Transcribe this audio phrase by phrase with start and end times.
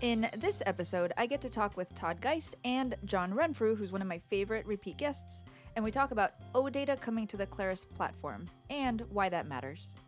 [0.00, 4.00] In this episode, I get to talk with Todd Geist and John Renfrew, who's one
[4.00, 5.42] of my favorite repeat guests,
[5.76, 9.98] and we talk about OData coming to the Claris platform and why that matters.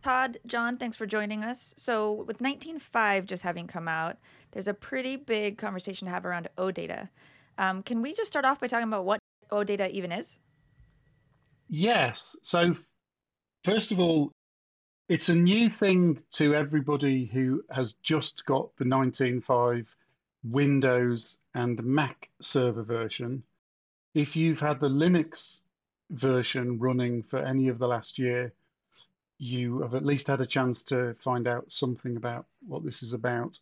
[0.00, 1.74] Todd, John, thanks for joining us.
[1.76, 4.16] So, with 19.5 just having come out,
[4.52, 7.08] there's a pretty big conversation to have around OData.
[7.58, 9.18] Um, can we just start off by talking about what
[9.50, 10.38] OData even is?
[11.68, 12.36] Yes.
[12.44, 12.74] So,
[13.64, 14.30] first of all,
[15.08, 19.94] it's a new thing to everybody who has just got the 19.5
[20.44, 23.42] Windows and Mac server version.
[24.14, 25.58] If you've had the Linux
[26.10, 28.52] version running for any of the last year,
[29.38, 33.12] you have at least had a chance to find out something about what this is
[33.12, 33.58] about.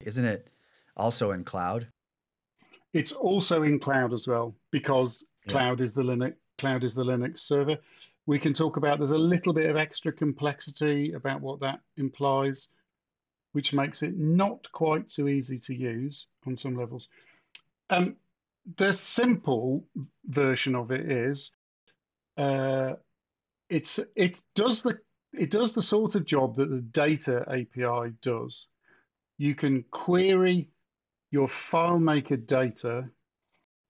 [0.00, 0.48] Isn't it
[0.96, 1.88] also in cloud?
[2.94, 5.52] It's also in cloud as well because yeah.
[5.52, 7.78] cloud is the Linux cloud is the Linux server
[8.28, 12.68] we can talk about there's a little bit of extra complexity about what that implies,
[13.52, 17.08] which makes it not quite so easy to use on some levels.
[17.88, 18.16] Um,
[18.76, 19.82] the simple
[20.26, 21.52] version of it is
[22.36, 22.96] uh,
[23.70, 24.98] it's it does the
[25.32, 28.66] it does the sort of job that the data API does.
[29.38, 30.68] You can query
[31.30, 33.08] your FileMaker data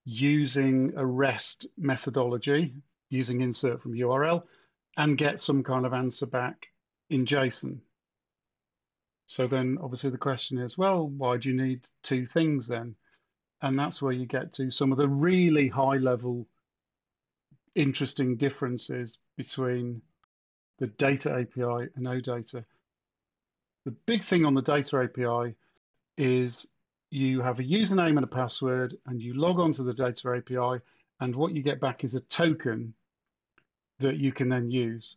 [0.09, 2.73] using a REST methodology,
[3.11, 4.43] using insert from URL
[4.97, 6.69] and get some kind of answer back
[7.11, 7.79] in JSON.
[9.27, 12.95] So then obviously the question is, well, why do you need two things then?
[13.61, 16.49] And that's where you get to some of the really high level
[17.75, 20.01] interesting differences between
[20.79, 22.65] the data API and OData.
[23.85, 25.55] The big thing on the data API
[26.17, 26.67] is
[27.11, 30.83] you have a username and a password and you log on to the data API
[31.21, 32.95] and what you get back is a token
[33.99, 35.17] that you can then use.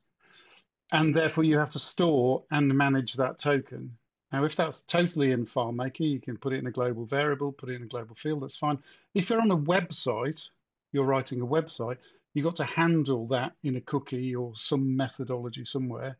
[0.91, 3.95] And therefore, you have to store and manage that token.
[4.31, 7.69] Now, if that's totally in FileMaker, you can put it in a global variable, put
[7.69, 8.79] it in a global field, that's fine.
[9.13, 10.47] If you're on a website,
[10.91, 11.97] you're writing a website,
[12.33, 16.17] you've got to handle that in a cookie or some methodology somewhere.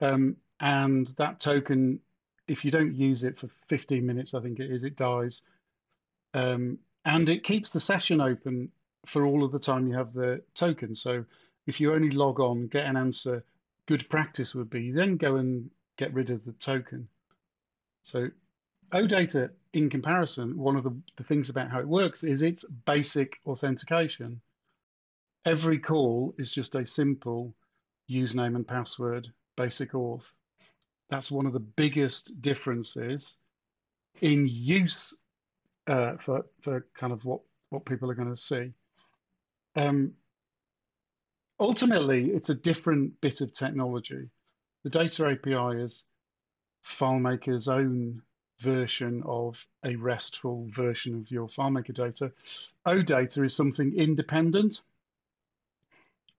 [0.00, 2.00] Um, and that token,
[2.48, 5.42] if you don't use it for 15 minutes, I think it is, it dies.
[6.34, 8.70] Um, and it keeps the session open
[9.06, 10.94] for all of the time you have the token.
[10.94, 11.24] So
[11.66, 13.44] if you only log on, get an answer,
[13.86, 17.08] good practice would be then go and get rid of the token.
[18.02, 18.28] So
[18.92, 23.38] OData, in comparison, one of the, the things about how it works is it's basic
[23.46, 24.40] authentication.
[25.44, 27.54] Every call is just a simple
[28.10, 30.36] username and password, basic auth.
[31.14, 33.36] That's one of the biggest differences
[34.20, 35.14] in use
[35.86, 38.72] uh, for for kind of what what people are going to see.
[39.76, 40.14] Um,
[41.60, 44.28] ultimately, it's a different bit of technology.
[44.82, 46.06] The data API is
[46.84, 48.20] FileMaker's own
[48.58, 52.32] version of a RESTful version of your FileMaker data.
[52.88, 54.82] OData is something independent.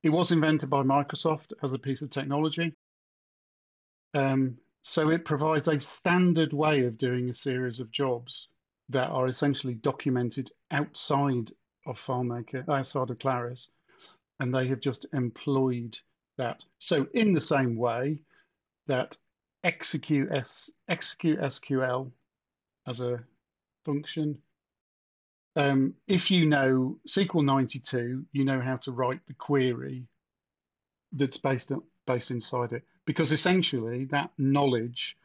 [0.03, 2.73] It was invented by Microsoft as a piece of technology.
[4.13, 4.57] Um,
[4.87, 8.49] so it provides a standard way of doing a series of jobs
[8.89, 11.51] that are essentially documented outside
[11.87, 13.71] of FileMaker, outside of Claris
[14.39, 15.97] and they have just employed
[16.37, 16.63] that.
[16.77, 18.19] So in the same way
[18.85, 19.17] that
[19.63, 22.11] execute, SQL
[22.87, 23.23] as a
[23.85, 24.37] function,
[25.55, 30.05] um, if you know SQL 92, you know how to write the query
[31.11, 31.71] that's based
[32.05, 35.17] based inside it, because essentially that knowledge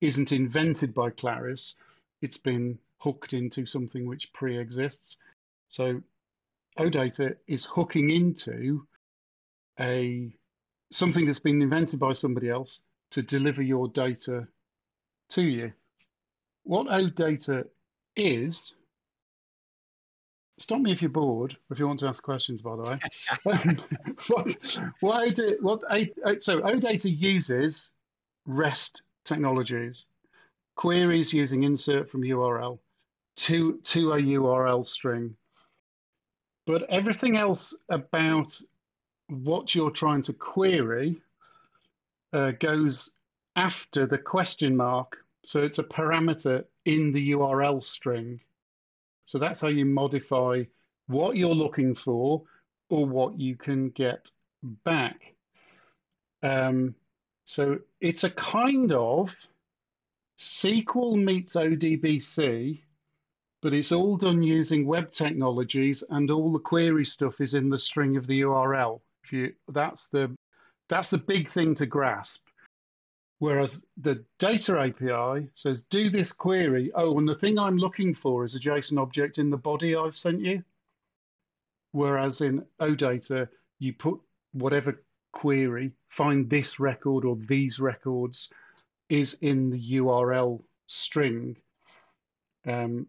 [0.00, 1.76] isn't invented by Claris;
[2.22, 5.16] it's been hooked into something which pre-exists.
[5.68, 6.02] So
[6.78, 8.86] OData is hooking into
[9.78, 10.34] a
[10.92, 14.46] something that's been invented by somebody else to deliver your data
[15.30, 15.72] to you.
[16.64, 17.66] What OData
[18.16, 18.72] is,
[20.60, 22.98] stop me if you're bored, if you want to ask questions, by the way.
[24.28, 24.56] what,
[25.00, 25.80] what, OData, what
[26.42, 27.90] so OData uses
[28.46, 30.06] REST technologies,
[30.76, 32.78] queries using insert from URL
[33.36, 35.34] to, to a URL string
[36.70, 38.56] but everything else about
[39.28, 41.20] what you're trying to query
[42.32, 43.10] uh, goes
[43.56, 45.24] after the question mark.
[45.44, 48.40] So it's a parameter in the URL string.
[49.30, 50.64] So that's how you modify
[51.06, 52.42] what you're looking for
[52.88, 54.28] or what you can get
[54.84, 55.36] back.
[56.42, 56.96] Um,
[57.44, 59.36] so it's a kind of
[60.36, 62.82] SQL meets ODBC
[63.62, 67.78] but it's all done using web technologies and all the query stuff is in the
[67.78, 69.00] string of the URL.
[69.22, 70.34] If you that's the
[70.88, 72.40] that's the big thing to grasp.
[73.40, 76.92] Whereas the data API says, do this query.
[76.94, 80.14] Oh, and the thing I'm looking for is a JSON object in the body I've
[80.14, 80.62] sent you.
[81.92, 83.48] Whereas in OData,
[83.78, 84.20] you put
[84.52, 85.02] whatever
[85.32, 88.50] query, find this record or these records
[89.08, 91.56] is in the URL string.
[92.66, 93.06] Um,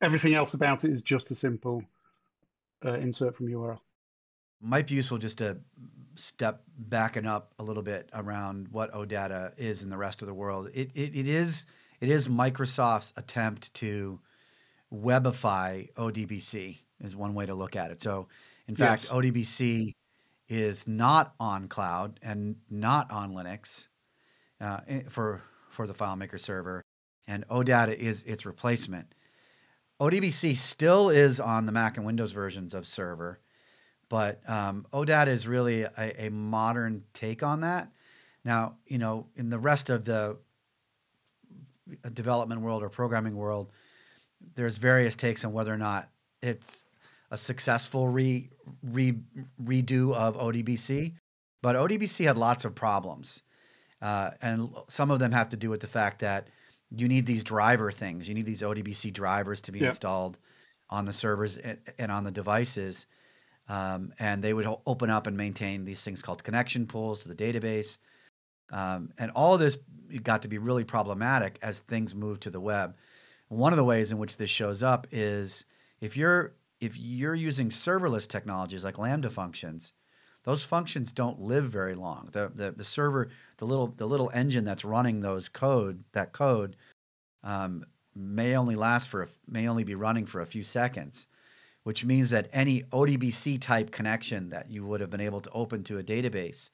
[0.00, 1.82] everything else about it is just a simple
[2.86, 3.80] uh, insert from URL.
[4.62, 5.58] Might be useful just to
[6.16, 10.34] step backing up a little bit around what OData is in the rest of the
[10.34, 10.70] world.
[10.74, 11.66] It, it, it is
[12.00, 14.20] it is Microsoft's attempt to
[14.92, 18.02] webify ODBC is one way to look at it.
[18.02, 18.28] So,
[18.68, 19.12] in fact, yes.
[19.12, 19.94] ODBC
[20.48, 23.88] is not on cloud and not on Linux
[24.60, 26.82] uh, eh, for for the FileMaker server,
[27.26, 29.14] and OData is its replacement.
[30.00, 33.40] ODBC still is on the Mac and Windows versions of server,
[34.08, 37.90] but um, OData is really a, a, modern take on that.
[38.44, 40.36] Now, you know, in the rest of the
[42.04, 43.72] uh, development world or programming world,
[44.54, 46.08] there's various takes on whether or not
[46.42, 46.84] it's
[47.30, 48.48] a successful re,
[48.82, 49.14] re,
[49.64, 51.14] redo of ODBC.
[51.62, 53.42] But ODBC had lots of problems.
[54.00, 56.48] Uh, and some of them have to do with the fact that
[56.90, 58.28] you need these driver things.
[58.28, 60.38] You need these ODBC drivers to be installed
[60.90, 63.06] on the servers and, and on the devices.
[63.68, 67.34] Um, and they would open up and maintain these things called connection pools to the
[67.34, 67.98] database.
[68.70, 69.78] Um, and all of this
[70.22, 72.96] got to be really problematic as things move to the web.
[73.48, 75.64] One of the ways in which this shows up is
[76.00, 79.92] if you're if you're using serverless technologies like Lambda functions,
[80.44, 82.28] those functions don't live very long.
[82.32, 86.76] The, the, the server, the little the little engine that's running those code, that code,
[87.42, 87.84] um,
[88.14, 91.28] may only last for a, may only be running for a few seconds
[91.86, 95.84] which means that any ODBC type connection that you would have been able to open
[95.84, 96.70] to a database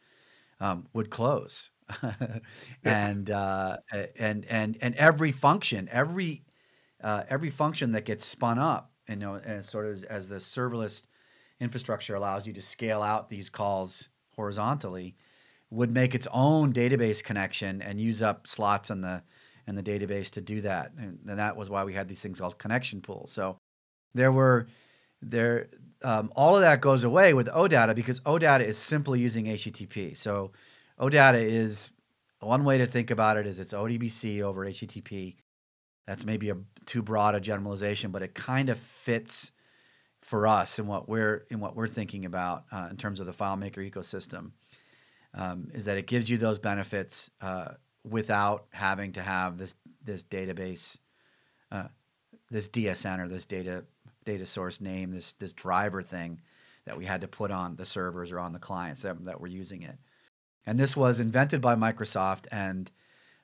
[0.59, 1.69] um, would close.
[2.85, 3.76] and uh,
[4.19, 6.43] and and and every function, every
[7.05, 10.37] uh, every function that gets spun up, you know, and sort of as, as the
[10.37, 11.03] serverless
[11.61, 15.14] infrastructure allows you to scale out these calls horizontally,
[15.69, 19.23] would make its own database connection and use up slots in the
[19.67, 20.93] in the database to do that.
[20.97, 23.31] And, and that was why we had these things called connection pools.
[23.31, 23.59] So
[24.14, 24.69] there were
[25.22, 25.69] there
[26.04, 30.16] um, all of that goes away with OData because OData is simply using HTTP.
[30.16, 30.52] So
[31.00, 31.90] OData is
[32.40, 35.36] one way to think about it is it's ODBC over HTTP.
[36.06, 39.52] That's maybe a too broad a generalization, but it kind of fits
[40.20, 43.32] for us in what we're in what we're thinking about uh, in terms of the
[43.32, 44.50] FileMaker ecosystem.
[45.34, 47.68] Um, is that it gives you those benefits uh,
[48.04, 50.98] without having to have this this database,
[51.70, 51.88] uh,
[52.50, 53.84] this DSN or this data
[54.24, 56.40] data source name, this this driver thing
[56.84, 59.46] that we had to put on the servers or on the clients that, that were
[59.46, 59.96] using it.
[60.66, 62.90] And this was invented by Microsoft, and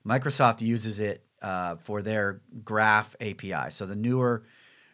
[0.07, 3.71] Microsoft uses it uh, for their Graph API.
[3.71, 4.45] So the newer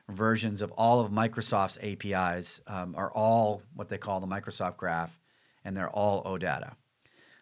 [0.09, 5.19] versions of all of Microsoft's APIs um, are all what they call the Microsoft Graph,
[5.65, 6.75] and they're all OData.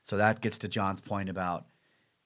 [0.05, 1.67] So that gets to John's point about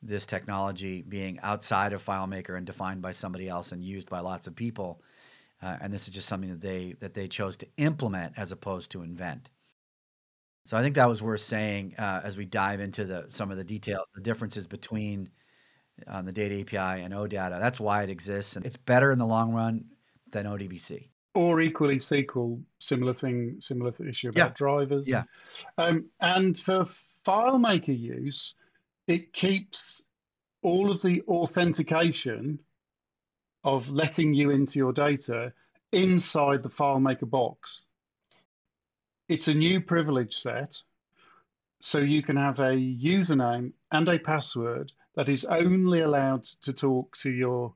[0.02, 4.46] this technology being outside of FileMaker and defined by somebody else and used by lots
[4.46, 5.02] of people
[5.62, 8.91] uh, and this is just something that they that they chose to implement as opposed
[8.93, 9.50] to invent.
[10.64, 13.56] So I think that was worth saying uh, as we dive into the some of
[13.56, 15.31] the detail, the differences between
[16.06, 17.58] uh, the data API and OData.
[17.58, 19.84] That's why it exists, and it's better in the long run
[20.32, 21.08] than ODBC.
[21.34, 24.55] Or equally SQL, similar thing, similar issue about yeah.
[24.55, 25.08] drivers.
[25.08, 25.25] Yeah.
[25.79, 26.86] Um, and for
[27.27, 28.55] FileMaker use,
[29.06, 30.01] it keeps
[30.63, 32.58] all of the authentication
[33.67, 35.53] of letting you into your data
[35.93, 37.85] inside the FileMaker box.
[39.29, 40.81] It's a new privilege set,
[41.81, 47.17] so you can have a username and a password that is only allowed to talk
[47.19, 47.75] to your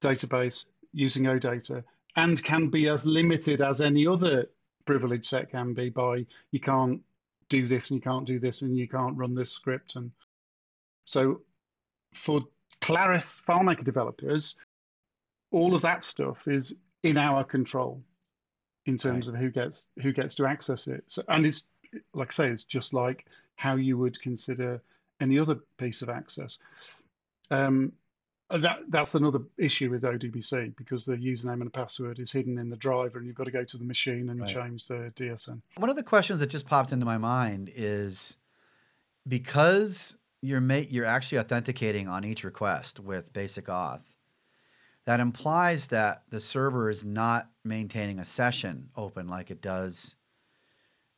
[0.00, 1.82] database using OData
[2.16, 4.48] and can be as limited as any other
[4.84, 7.00] privilege set can be by you can't
[7.48, 10.10] do this and you can't do this and you can't run this script and
[11.06, 11.40] so
[12.12, 12.42] for
[12.84, 14.56] Claris FileMaker developers,
[15.54, 18.02] all of that stuff is in our control
[18.86, 19.36] in terms right.
[19.36, 21.04] of who gets who gets to access it.
[21.06, 21.64] So, and it's
[22.12, 24.82] like I say, it's just like how you would consider
[25.20, 26.58] any other piece of access.
[27.52, 27.92] Um,
[28.50, 32.68] that that's another issue with ODBC because the username and the password is hidden in
[32.68, 34.50] the driver, and you've got to go to the machine and right.
[34.50, 35.60] change the DSN.
[35.76, 38.36] One of the questions that just popped into my mind is
[39.26, 44.02] because you're ma- you're actually authenticating on each request with basic auth
[45.06, 50.16] that implies that the server is not maintaining a session open like it does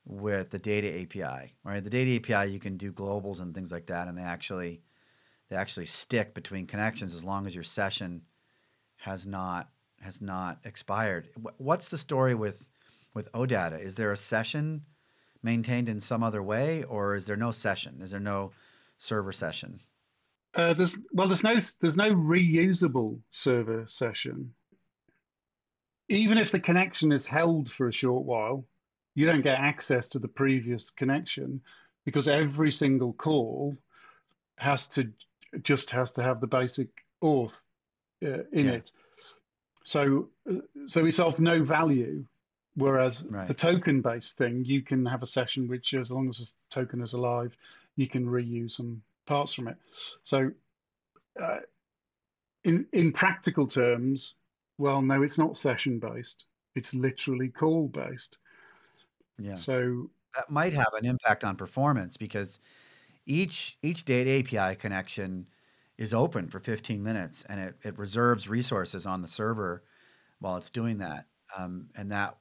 [0.05, 1.83] with the data API, right?
[1.83, 4.83] The data API you can do globals and things like that, and they actually
[5.49, 8.23] they actually stick between connections as long as your session
[8.97, 11.29] has not has not expired.
[11.59, 12.69] What's the story with
[13.15, 13.81] with OData?
[13.81, 14.83] Is there a session
[15.43, 18.01] maintained in some other way, or is there no session?
[18.03, 18.53] Is there no
[18.99, 19.81] server session?
[20.57, 24.51] Uh, there's well, there's no there's no reusable server session.
[26.09, 28.65] Even if the connection is held for a short while,
[29.15, 31.61] you don't get access to the previous connection
[32.07, 33.77] because every single call
[34.57, 35.13] has to
[35.63, 36.89] just has to have the basic
[37.23, 37.67] auth
[38.25, 38.73] uh, in yeah.
[38.73, 38.93] it.
[39.85, 42.25] So uh, so it's of no value.
[42.77, 43.49] Whereas right.
[43.49, 47.03] the token based thing, you can have a session which, as long as the token
[47.03, 47.57] is alive,
[47.97, 49.77] you can reuse some parts from it.
[50.23, 50.51] So,
[51.41, 51.59] uh,
[52.65, 54.35] in in practical terms,
[54.79, 56.45] well, no, it's not session based.
[56.75, 58.39] It's literally call based.
[59.39, 59.55] Yeah.
[59.55, 62.61] So that might have an impact on performance because
[63.27, 65.47] each each data API connection
[65.99, 69.83] is open for 15 minutes and it, it reserves resources on the server
[70.41, 71.27] while it's doing that.
[71.57, 72.37] Um, and that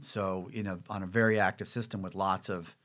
[0.00, 2.76] so you know on a very active system with lots of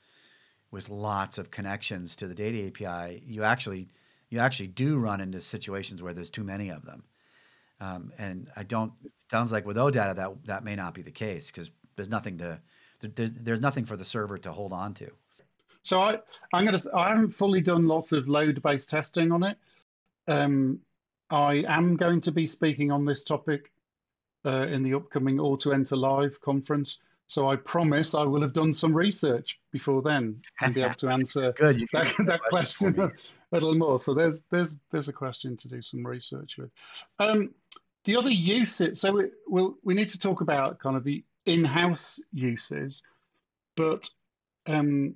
[0.74, 3.88] with lots of connections to the data API, you actually
[4.30, 7.04] you actually do run into situations where there's too many of them.
[7.80, 8.92] Um, and I don't.
[9.30, 12.60] sounds like with OData that that may not be the case because there's nothing to
[13.02, 15.12] there, there's nothing for the server to hold on to.
[15.84, 16.18] So I
[16.54, 19.58] I'm gonna I haven't fully done lots of load based testing on it.
[20.28, 20.80] Um,
[21.30, 23.72] I am going to be speaking on this topic
[24.44, 27.00] uh, in the upcoming Auto-Enter Live conference.
[27.28, 31.10] So I promise I will have done some research before then and be able to
[31.18, 33.12] answer Good, that, that question a
[33.52, 33.98] little more.
[34.00, 36.70] So there's there's there's a question to do some research with.
[37.20, 37.52] Um,
[38.06, 42.20] the other uses, so we, we'll, we need to talk about kind of the in-house
[42.34, 43.02] uses,
[43.78, 44.10] but
[44.68, 45.16] um,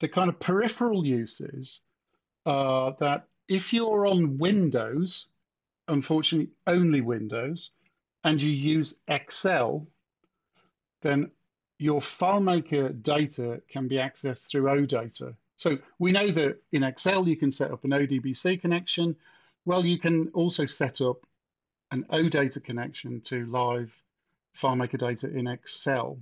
[0.00, 1.80] the kind of peripheral uses
[2.44, 5.28] are that if you're on Windows,
[5.88, 7.70] unfortunately only Windows,
[8.24, 9.86] and you use Excel,
[11.02, 11.30] then
[11.78, 15.34] your FileMaker data can be accessed through OData.
[15.56, 19.16] So we know that in Excel you can set up an ODBC connection.
[19.64, 21.26] Well, you can also set up
[21.90, 24.00] an OData connection to live
[24.56, 26.18] FileMaker data in Excel.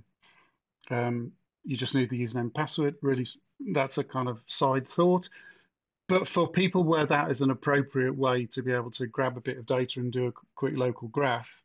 [0.89, 1.31] Um,
[1.63, 2.95] you just need the username and password.
[3.01, 3.25] Really,
[3.71, 5.29] that's a kind of side thought.
[6.07, 9.41] But for people where that is an appropriate way to be able to grab a
[9.41, 11.63] bit of data and do a quick local graph,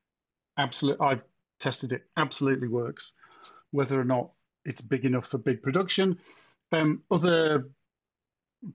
[0.57, 1.23] absolutely, I've
[1.59, 2.07] tested it.
[2.17, 3.13] Absolutely works.
[3.73, 4.31] Whether or not
[4.65, 6.19] it's big enough for big production,
[6.73, 7.69] um, other,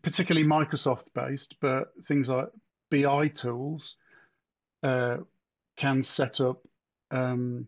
[0.02, 2.48] particularly Microsoft based, but things like
[2.90, 3.98] BI tools
[4.84, 5.18] uh,
[5.78, 6.68] can set up
[7.12, 7.68] um,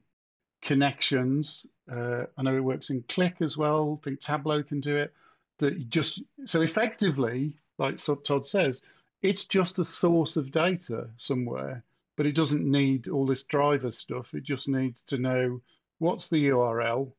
[0.62, 1.66] connections.
[1.92, 4.00] Uh, I know it works in Qlik as well.
[4.02, 5.14] I think Tableau can do it.
[5.60, 8.84] That just so effectively, like Todd says,
[9.22, 11.84] it's just a source of data somewhere,
[12.16, 14.34] but it doesn't need all this driver stuff.
[14.34, 15.62] It just needs to know
[16.00, 17.12] what's the URL,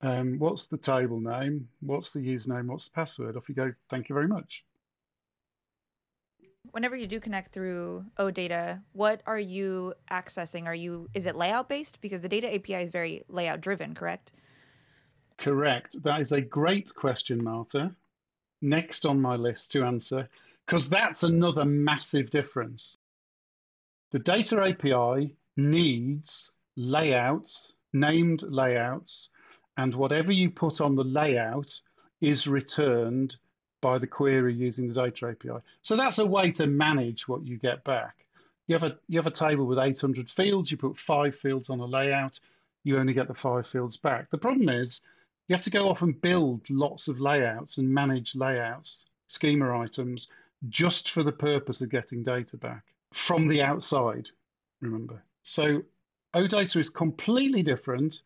[0.00, 3.36] um, what's the table name, what's the username, what's the password.
[3.36, 3.70] Off you go.
[3.88, 4.64] Thank you very much
[6.70, 10.66] whenever you do connect through OData, what are you accessing?
[10.66, 12.00] Are you is it layout based?
[12.00, 14.32] Because the data API is very layout driven, correct?
[15.38, 16.02] Correct.
[16.02, 17.94] That is a great question, Martha.
[18.60, 20.28] Next on my list to answer,
[20.66, 22.96] because that's another massive difference.
[24.12, 29.28] The data API needs layouts, named layouts,
[29.76, 31.80] and whatever you put on the layout
[32.20, 33.36] is returned
[33.80, 35.62] by the query using the data API.
[35.82, 38.26] So that's a way to manage what you get back.
[38.68, 40.70] You have a you have a table with 800 fields.
[40.70, 42.38] You put five fields on a layout.
[42.84, 44.30] You only get the five fields back.
[44.30, 45.02] The problem is
[45.48, 50.28] you have to go off and build lots of layouts and manage layouts, schema items,
[50.68, 54.30] just for the purpose of getting data back from the outside.
[54.80, 55.82] Remember, so
[56.34, 58.22] OData is completely different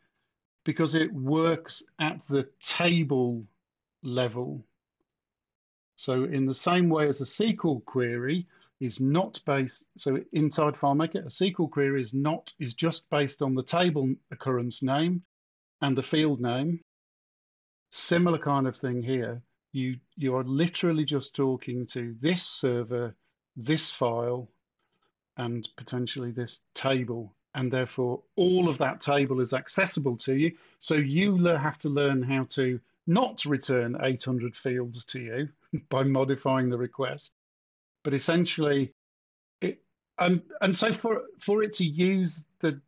[0.64, 3.44] because it works at the table
[4.02, 4.64] level
[5.96, 8.46] so in the same way as a SQL query
[8.80, 13.54] is not based, so inside FileMaker, a SQL query is not, is just based on
[13.54, 15.24] the table occurrence name
[15.80, 16.80] and the field name.
[17.90, 19.42] Similar kind of thing here.
[19.72, 23.16] You, you are literally just talking to this server,
[23.56, 24.50] this file,
[25.38, 27.34] and potentially this table.
[27.56, 30.52] And therefore, all of that table is accessible to you.
[30.78, 35.48] So you have to learn how to not return 800 fields to you
[35.88, 37.34] by modifying the request.
[38.04, 38.92] But essentially,
[39.62, 39.80] it
[40.18, 42.78] and and so for for it to use the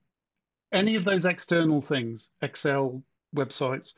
[0.71, 3.03] any of those external things, Excel,
[3.35, 3.95] websites,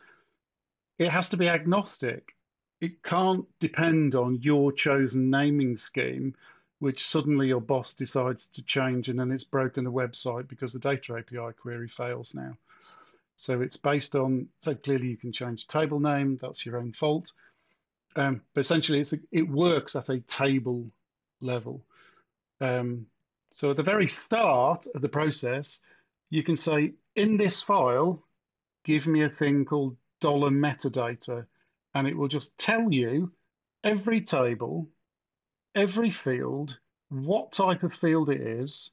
[1.00, 2.36] it has to be agnostic.
[2.80, 6.34] It can't depend on your chosen naming scheme,
[6.80, 10.78] which suddenly your boss decides to change and then it's broken the website because the
[10.78, 12.56] data API query fails now.
[13.36, 17.32] So it's based on, so clearly you can change table name, that's your own fault.
[18.16, 20.90] Um, but essentially it's a, it works at a table
[21.40, 21.84] level.
[22.60, 23.06] Um,
[23.52, 25.80] so at the very start of the process,
[26.30, 28.22] you can say, in this file,
[28.84, 31.44] give me a thing called dollar metadata,
[31.94, 33.32] and it will just tell you
[33.84, 34.88] every table,
[35.74, 38.90] every field, what type of field it is,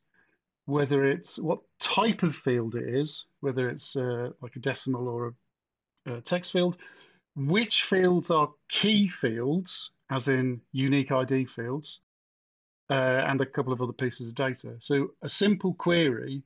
[0.66, 5.34] whether it's what type of field it is, whether it's uh, like a decimal or
[6.08, 6.78] a, a text field,
[7.36, 12.02] which fields are key fields, as in unique ID fields,
[12.90, 14.76] uh, and a couple of other pieces of data.
[14.80, 16.44] So a simple query,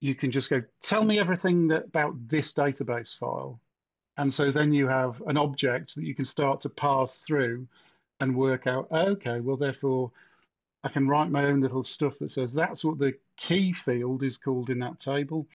[0.00, 3.60] you can just go, tell me everything that, about this database file.
[4.16, 7.66] And so then you have an object that you can start to pass through
[8.24, 10.10] and work out, okay, well, therefore,
[10.82, 14.38] I can write my own little stuff that says that's what the key field is
[14.38, 15.46] called in that table.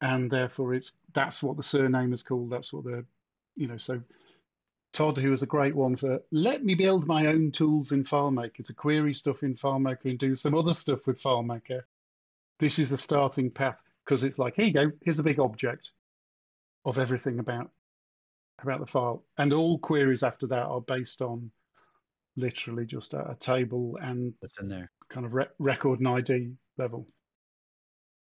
[0.00, 2.50] And therefore, it's that's what the surname is called.
[2.50, 3.04] That's what the,
[3.54, 4.02] you know, so
[4.92, 8.64] Todd, who was a great one for let me build my own tools in FileMaker
[8.64, 11.82] to query stuff in FileMaker and do some other stuff with FileMaker.
[12.58, 15.92] This is a starting path because it's like, here you go, here's a big object
[16.86, 17.70] of everything about
[18.62, 19.22] about the file.
[19.36, 21.50] And all queries after that are based on
[22.36, 26.52] literally just a, a table and what's in there, kind of re- record and ID
[26.78, 27.06] level.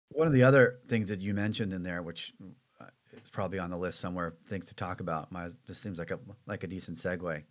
[0.09, 2.33] One of the other things that you mentioned in there, which
[2.79, 4.35] uh, is probably on the list somewhere.
[4.47, 5.31] Things to talk about.
[5.31, 7.43] My this seems like a like a decent segue.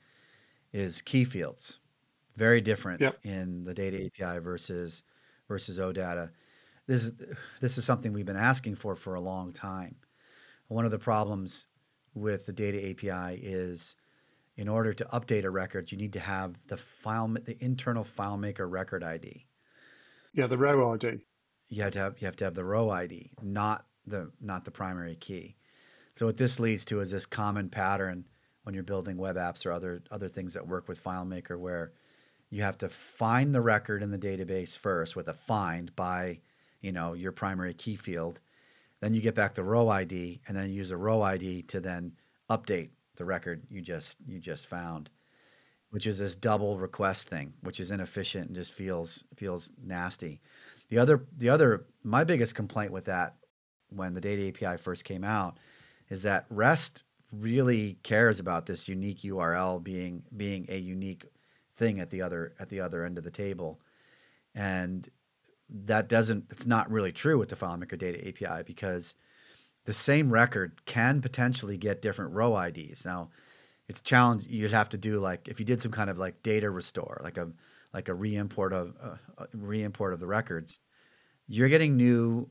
[0.72, 1.78] Is key fields
[2.36, 3.18] very different yep.
[3.22, 5.02] in the data API versus
[5.48, 6.30] versus OData.
[6.86, 7.12] This is
[7.60, 9.96] this is something we've been asking for for a long time.
[10.68, 11.66] One of the problems
[12.14, 13.96] with the data API is
[14.56, 18.70] in order to update a record, you need to have the file the internal FileMaker
[18.70, 19.46] record ID.
[20.32, 21.20] Yeah, the row ID.
[21.68, 24.70] You have to have you have to have the row ID, not the not the
[24.70, 25.56] primary key.
[26.14, 28.24] So what this leads to is this common pattern
[28.62, 31.92] when you're building web apps or other other things that work with FileMaker where
[32.50, 36.38] you have to find the record in the database first with a find by,
[36.80, 38.40] you know, your primary key field.
[39.00, 42.12] Then you get back the row ID and then use the row ID to then
[42.48, 45.10] update the record you just you just found,
[45.90, 50.40] which is this double request thing, which is inefficient and just feels feels nasty.
[50.88, 53.36] The other the other my biggest complaint with that
[53.90, 55.58] when the data API first came out
[56.10, 61.26] is that REST really cares about this unique URL being being a unique
[61.76, 63.80] thing at the other at the other end of the table,
[64.54, 65.08] and
[65.68, 69.16] that doesn't it's not really true with the FileMaker Data API because
[69.84, 73.04] the same record can potentially get different row IDs.
[73.04, 73.30] Now,
[73.88, 74.46] it's a challenge.
[74.48, 77.36] You'd have to do like if you did some kind of like data restore, like
[77.36, 77.50] a
[77.92, 80.80] like a re-import of uh, uh re-import of the records,
[81.46, 82.48] you're getting new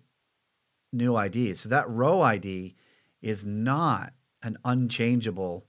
[0.91, 1.59] new IDs.
[1.61, 2.75] So that row ID
[3.21, 5.65] is not an unchangeable,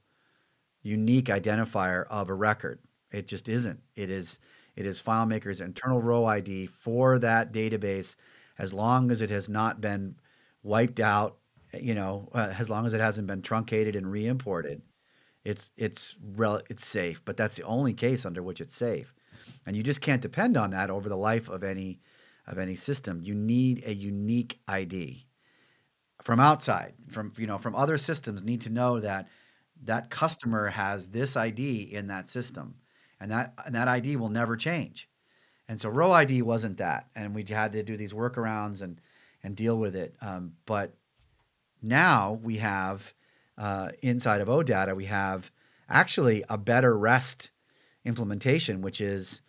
[0.82, 2.80] unique identifier of a record.
[3.10, 3.80] It just isn't.
[3.96, 4.40] It is
[4.76, 8.16] it is FileMaker's internal row ID for that database,
[8.58, 10.16] as long as it has not been
[10.62, 11.38] wiped out.
[11.80, 14.82] You know, uh, as long as it hasn't been truncated and re-imported,
[15.44, 17.24] it's it's rel- it's safe.
[17.24, 19.14] But that's the only case under which it's safe,
[19.66, 22.00] and you just can't depend on that over the life of any
[22.46, 23.20] of any system.
[23.22, 25.26] You need a unique ID
[26.22, 29.28] from outside, from you know, from other systems need to know that
[29.84, 32.74] that customer has this ID in that system,
[33.20, 35.08] and that and that ID will never change.
[35.68, 39.00] And so row ID wasn't that, and we had to do these workarounds and
[39.42, 40.16] and deal with it.
[40.22, 40.94] Um, but
[41.84, 43.14] now we have
[43.58, 45.50] uh, inside of OData we have
[45.88, 47.50] actually a better REST
[48.04, 49.40] implementation, which is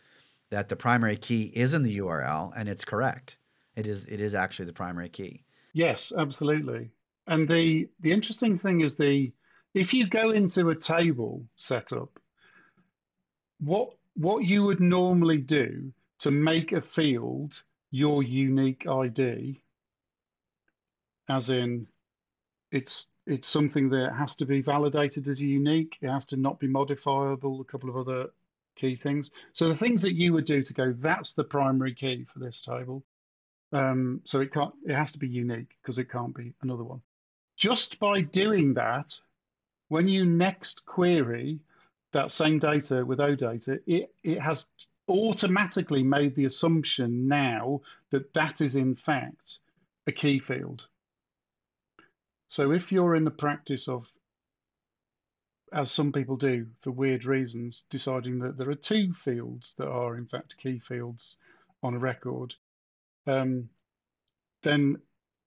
[0.49, 3.37] that the primary key is in the URL and it's correct.
[3.75, 5.43] It is it is actually the primary key.
[5.73, 6.91] Yes, absolutely.
[7.27, 9.31] And the the interesting thing is the
[9.73, 12.19] if you go into a table setup,
[13.59, 19.61] what what you would normally do to make a field your unique ID,
[21.27, 21.87] as in
[22.75, 25.97] it's it's something that has to be validated as unique.
[26.01, 27.61] It has to not be modifiable.
[27.61, 28.27] A couple of other
[28.75, 29.31] key things.
[29.53, 32.61] So the things that you would do to go, that's the primary key for this
[32.61, 33.03] table.
[33.71, 34.73] Um, so it can't.
[34.85, 37.01] It has to be unique because it can't be another one.
[37.57, 39.19] Just by doing that,
[39.87, 41.59] when you next query
[42.11, 44.67] that same data with OData, it it has
[45.07, 49.59] automatically made the assumption now that that is in fact
[50.07, 50.87] a key field.
[52.47, 54.07] So if you're in the practice of
[55.73, 60.15] as some people do for weird reasons, deciding that there are two fields that are
[60.15, 61.37] in fact key fields
[61.83, 62.55] on a record,
[63.27, 63.67] um,
[64.61, 64.97] then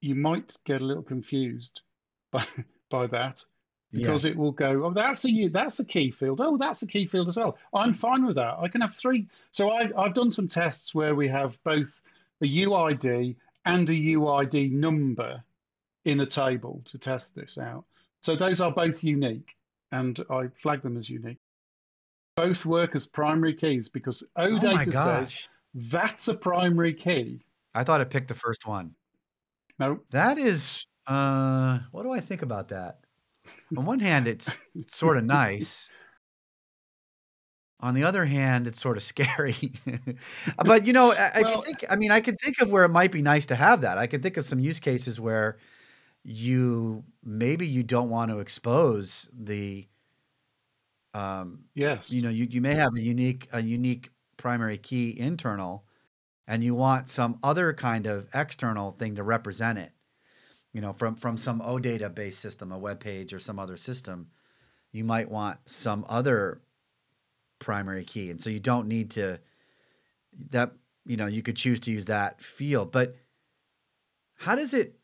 [0.01, 1.81] you might get a little confused
[2.31, 2.45] by
[2.91, 3.45] by that
[3.93, 4.33] because yeah.
[4.33, 6.41] it will go, oh, that's a that's a key field.
[6.41, 7.57] Oh, that's a key field as well.
[7.73, 8.57] I'm fine with that.
[8.59, 9.27] I can have three.
[9.51, 12.01] So I, I've done some tests where we have both
[12.43, 15.43] a UID and a UID number
[16.05, 17.85] in a table to test this out.
[18.21, 19.55] So those are both unique,
[19.93, 21.39] and I flag them as unique.
[22.37, 27.41] Both work as primary keys because OData oh says that's a primary key.
[27.75, 28.95] I thought it picked the first one.
[29.79, 30.87] No, that is.
[31.07, 32.99] Uh, what do I think about that?
[33.77, 35.89] On one hand, it's, it's sort of nice.
[37.81, 39.73] On the other hand, it's sort of scary.
[40.65, 43.13] but you know, if you think, I mean, I can think of where it might
[43.13, 43.99] be nice to have that.
[43.99, 45.59] I can think of some use cases where
[46.25, 49.87] you maybe you don't want to expose the
[51.15, 52.13] um yes.
[52.13, 55.85] you know you, you may have a unique a unique primary key internal
[56.47, 59.93] and you want some other kind of external thing to represent it.
[60.73, 64.29] You know from from some odata based system a web page or some other system
[64.93, 66.61] you might want some other
[67.59, 68.31] primary key.
[68.31, 69.39] And so you don't need to
[70.51, 70.73] that
[71.05, 72.93] you know you could choose to use that field.
[72.93, 73.17] But
[74.37, 74.98] how does it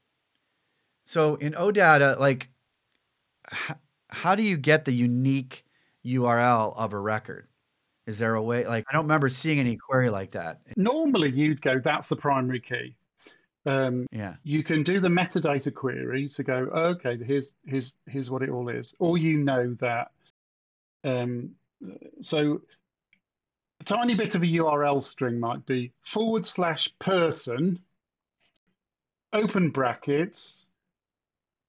[1.05, 2.49] so in OData, like,
[3.53, 3.77] h-
[4.11, 5.65] how do you get the unique
[6.05, 7.49] URL of a record?
[8.07, 8.67] Is there a way?
[8.67, 10.61] Like, I don't remember seeing any query like that.
[10.77, 12.97] Normally, you'd go, "That's the primary key."
[13.67, 14.35] Um, yeah.
[14.43, 18.51] You can do the metadata query to go, oh, "Okay, here's here's here's what it
[18.51, 20.11] all is," or you know that.
[21.03, 21.51] Um,
[22.21, 22.61] so
[23.81, 27.79] a tiny bit of a URL string might be forward slash person,
[29.33, 30.64] open brackets,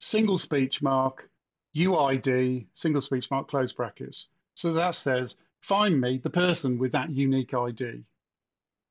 [0.06, 1.32] single speech mark,
[1.76, 4.30] UID, single speech mark, close brackets.
[4.54, 8.04] So that says, find me the person with that unique ID.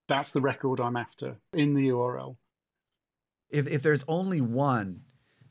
[0.09, 2.37] That's the record I'm after in the URL.
[3.49, 5.03] If, if there's only one,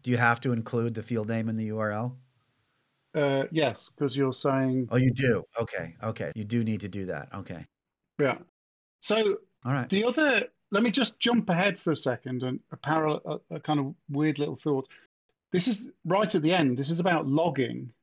[0.01, 2.17] do you have to include the field name in the URL?
[3.15, 4.89] Uh, yes, because you're saying.
[4.91, 5.45] Oh, you do.
[5.59, 5.95] Okay.
[6.03, 6.31] Okay.
[6.35, 7.29] You do need to do that.
[7.33, 7.63] Okay.
[8.19, 8.37] Yeah.
[8.99, 9.89] So, all right.
[9.89, 13.59] The other, let me just jump ahead for a second and a parallel, a, a
[13.61, 14.89] kind of weird little thought.
[15.53, 16.79] This is right at the end.
[16.79, 17.93] This is about logging.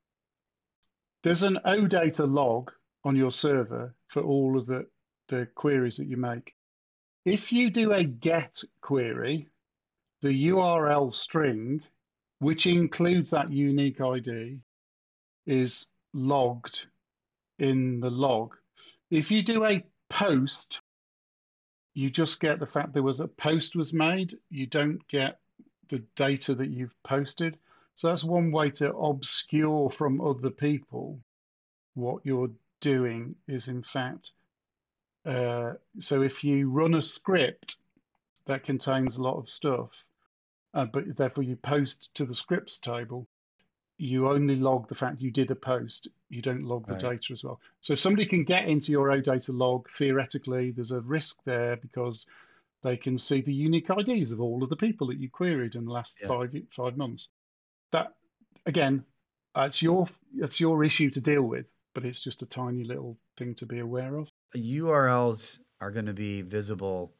[1.25, 2.71] There's an OData log
[3.05, 4.87] on your server for all of the,
[5.27, 6.55] the queries that you make.
[7.25, 9.49] If you do a get query,
[10.23, 11.83] the URL string,
[12.39, 14.61] which includes that unique ID,
[15.45, 16.87] is logged
[17.59, 18.57] in the log.
[19.11, 20.79] If you do a post,
[21.95, 24.39] you just get the fact there was a post was made.
[24.51, 25.40] You don't get
[25.91, 27.59] the data that you've posted.
[27.95, 31.19] So that's one way to obscure from other people
[31.95, 32.51] what you're
[32.81, 34.33] doing is in fact.
[35.27, 37.77] Uh, so if you run a script
[38.47, 40.07] that contains a lot of stuff,
[40.73, 43.27] uh, but therefore you post to the scripts table,
[43.99, 46.09] you only log the fact you did a post.
[46.31, 47.03] You don't log the right.
[47.03, 47.61] data as well.
[47.83, 52.27] So if somebody can get into your OData log, theoretically, there's a risk there because
[52.83, 55.85] they can see the unique IDs of all of the people that you queried in
[55.85, 56.29] the last yeah.
[56.29, 57.31] five five months.
[57.93, 58.15] That
[58.67, 59.05] again,
[59.57, 63.55] it's your it's your issue to deal with, but it's just a tiny little thing
[63.57, 64.31] to be aware of.
[64.57, 67.13] URLs are going to be visible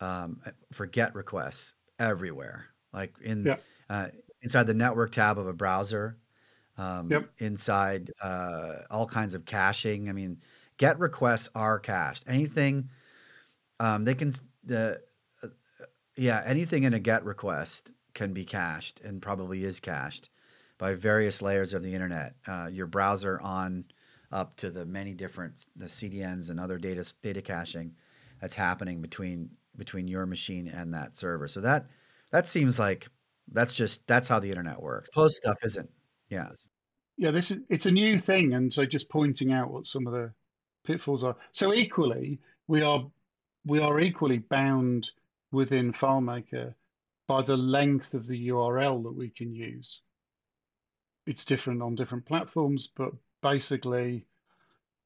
[0.00, 0.40] um,
[0.72, 3.56] for GET requests everywhere, like in yeah.
[3.90, 4.08] uh,
[4.42, 6.18] inside the network tab of a browser,
[6.78, 7.30] um, yep.
[7.38, 10.08] inside uh, all kinds of caching.
[10.08, 10.38] I mean,
[10.78, 12.24] GET requests are cached.
[12.26, 12.90] Anything
[13.82, 14.32] um, they can
[14.64, 15.00] the
[15.42, 15.48] uh,
[16.16, 20.30] yeah anything in a get request can be cached and probably is cached
[20.78, 22.34] by various layers of the internet.
[22.46, 23.84] Uh, your browser on
[24.30, 27.94] up to the many different the CDNs and other data data caching
[28.40, 31.48] that's happening between between your machine and that server.
[31.48, 31.86] So that
[32.30, 33.08] that seems like
[33.52, 35.10] that's just that's how the internet works.
[35.10, 35.90] Post stuff isn't.
[36.28, 36.48] Yeah.
[37.18, 40.12] Yeah, this is it's a new thing, and so just pointing out what some of
[40.12, 40.32] the
[40.84, 41.36] pitfalls are.
[41.52, 43.06] So equally, we are
[43.64, 45.10] we are equally bound
[45.50, 46.74] within FileMaker
[47.28, 50.00] by the length of the URL that we can use.
[51.26, 54.26] It's different on different platforms, but basically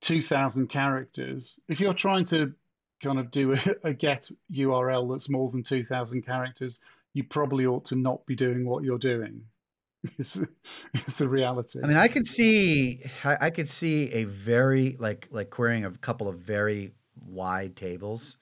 [0.01, 1.59] 2000 characters.
[1.69, 2.55] If you're trying to
[3.03, 6.81] kind of do a, a get URL that's more than 2000 characters,
[7.13, 9.43] you probably ought to not be doing what you're doing.
[10.19, 11.81] It's the reality.
[11.83, 15.91] I mean, I could see, I, I could see a very like like querying a
[15.91, 16.93] couple of very
[17.27, 18.37] wide tables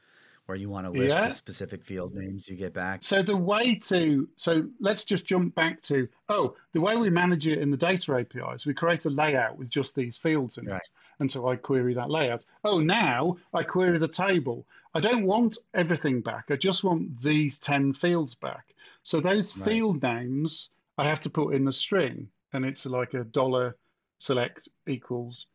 [0.46, 1.28] where you want to list Yeah.
[1.28, 3.02] the specific field names you get back.
[3.02, 7.46] So the way to so let's just jump back to oh the way we manage
[7.48, 10.76] it in the data APIs we create a layout with just these fields in Right.
[10.76, 10.88] it
[11.20, 12.44] and so I query that layout.
[12.64, 14.66] Oh now I query the table.
[14.94, 16.50] I don't want everything back.
[16.50, 18.74] I just want these ten fields back.
[19.02, 19.64] So those Right.
[19.64, 23.76] field names I have to put in the string and it's like a dollar
[24.18, 25.46] select equals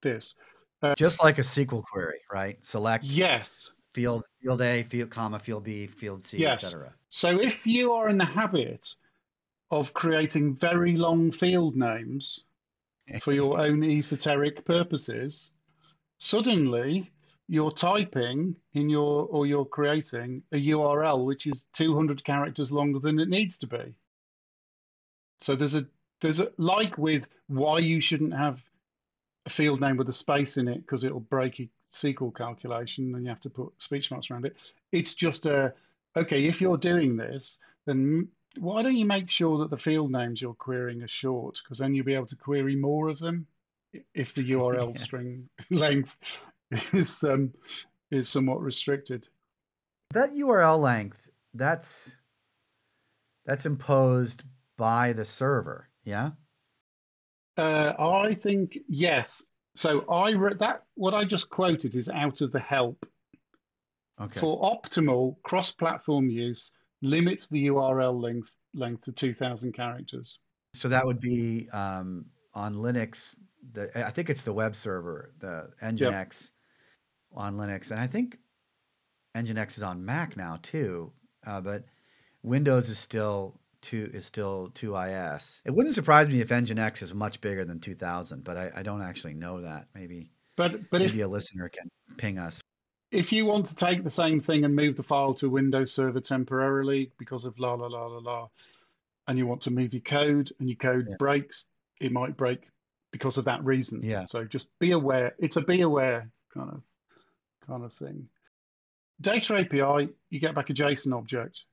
[0.00, 0.36] this.
[0.80, 2.64] Uh, just like a SQL query, right?
[2.64, 3.70] Select Yes.
[3.98, 6.62] Field field A, field comma, field B, field C, Yes.
[6.62, 6.94] etc.
[7.08, 8.94] So if you are in the habit
[9.72, 12.40] of creating very long field names
[13.20, 15.50] for your own esoteric purposes,
[16.18, 17.10] suddenly
[17.48, 23.18] you're typing in your or you're creating a URL which is 200 characters longer than
[23.18, 23.94] it needs to be.
[25.40, 25.86] So there's a
[26.20, 28.64] there's a like with why you shouldn't have
[29.46, 31.58] a field name with a space in it because it'll break
[31.92, 34.56] SQL calculation and you have to put speech marks around it.
[34.92, 35.72] It's just a
[36.16, 40.42] okay, if you're doing this, then why don't you make sure that the field names
[40.42, 41.60] you're querying are short?
[41.62, 43.46] Because then you'll be able to query more of them
[44.14, 45.02] if the URL Yeah.
[45.02, 46.18] string length
[46.92, 47.52] is um,
[48.10, 49.28] is somewhat restricted.
[50.12, 52.16] That URL length, that's
[53.46, 54.44] that's imposed
[54.76, 55.88] by the server.
[56.04, 56.30] Yeah.
[57.56, 59.42] Uh, I think yes.
[59.78, 63.06] So I re- that what I just quoted is out of the help
[64.20, 64.40] Okay.
[64.40, 66.72] for optimal cross-platform use.
[67.00, 70.40] Limits the URL length length to 2,000 characters.
[70.74, 73.36] So that would be um, on Linux.
[73.72, 76.50] The I think it's the web server, the Nginx
[77.32, 78.36] on Linux, and I think
[79.36, 81.12] Nginx is on Mac now too.
[81.46, 81.84] Uh, but
[82.42, 85.62] Windows is still two is still two IS.
[85.64, 88.82] It wouldn't surprise me if Nginx is much bigger than two thousand, but I, I
[88.82, 89.86] don't actually know that.
[89.94, 92.60] Maybe But but if maybe a listener can ping us.
[93.10, 96.20] if you want to take the same thing and move the file to Windows server
[96.20, 98.48] temporarily because of la la la la la,
[99.28, 101.16] and you want to move your code and your code Yeah.
[101.18, 101.68] breaks,
[102.00, 102.68] it might break
[103.12, 104.00] because of that reason.
[104.02, 104.24] Yeah.
[104.26, 105.34] So just be aware.
[105.38, 106.82] It's a be aware kind of
[107.66, 108.28] kind of thing.
[109.20, 111.64] Data API, you get back a JSON object.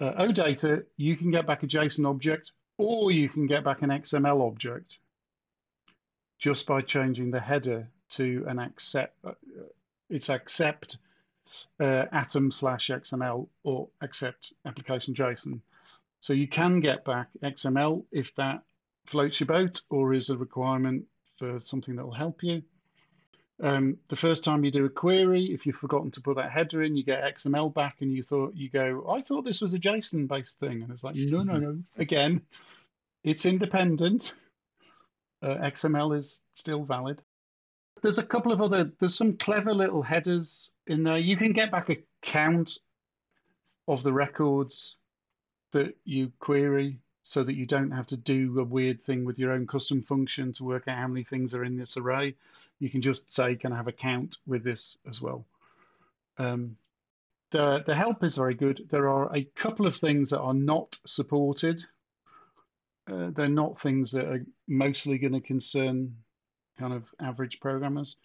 [0.00, 3.90] Uh, OData, you can get back a JSON object or you can get back an
[3.90, 4.98] XML object
[6.38, 9.16] just by changing the header to an accept.
[9.24, 9.32] Uh,
[10.10, 10.98] it's accept
[11.80, 15.60] uh, atom slash XML or accept application JSON.
[16.20, 18.62] So you can get back XML if that
[19.06, 21.04] floats your boat or is a requirement
[21.38, 22.62] for something that will help you.
[23.60, 26.82] Um, the first time you do a query, if you've forgotten to put that header
[26.82, 29.78] in, you get XML back, and you thought you go, I thought this was a
[29.78, 31.78] JSON-based thing, and it's like, no, no, no.
[31.96, 32.42] Again,
[33.22, 34.34] it's independent.
[35.40, 37.22] Uh, XML is still valid.
[38.02, 38.90] There's a couple of other.
[38.98, 41.16] There's some clever little headers in there.
[41.16, 42.76] You can get back a count
[43.86, 44.96] of the records
[45.72, 49.52] that you query, so that you don't have to do a weird thing with your
[49.52, 52.34] own custom function to work out how many things are in this array
[52.78, 55.46] you can just say, can I have a count with this as well?
[56.38, 56.76] Um,
[57.50, 58.86] the, the help is very good.
[58.90, 61.82] There are a couple of things that are not supported.
[63.10, 66.14] Uh, they're not things that are mostly going to concern
[66.78, 68.16] kind of average programmers.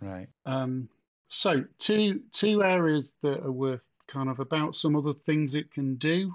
[0.00, 0.28] Right.
[0.44, 0.88] Um,
[1.28, 5.94] so two two areas that are worth kind of about some other things it can
[5.94, 6.34] do.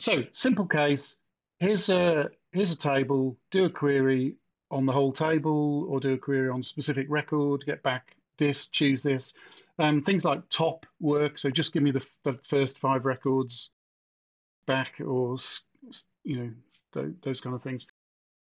[0.00, 1.14] So simple case.
[1.58, 3.36] Here's a here's a table.
[3.50, 4.34] Do a query
[4.70, 7.66] on the whole table, or do a query on specific record.
[7.66, 8.66] Get back this.
[8.68, 9.34] Choose this.
[9.78, 11.36] Um, things like top work.
[11.36, 13.68] So just give me the, the first five records
[14.64, 15.36] back, or
[16.24, 16.50] you know
[16.94, 17.86] th- those kind of things.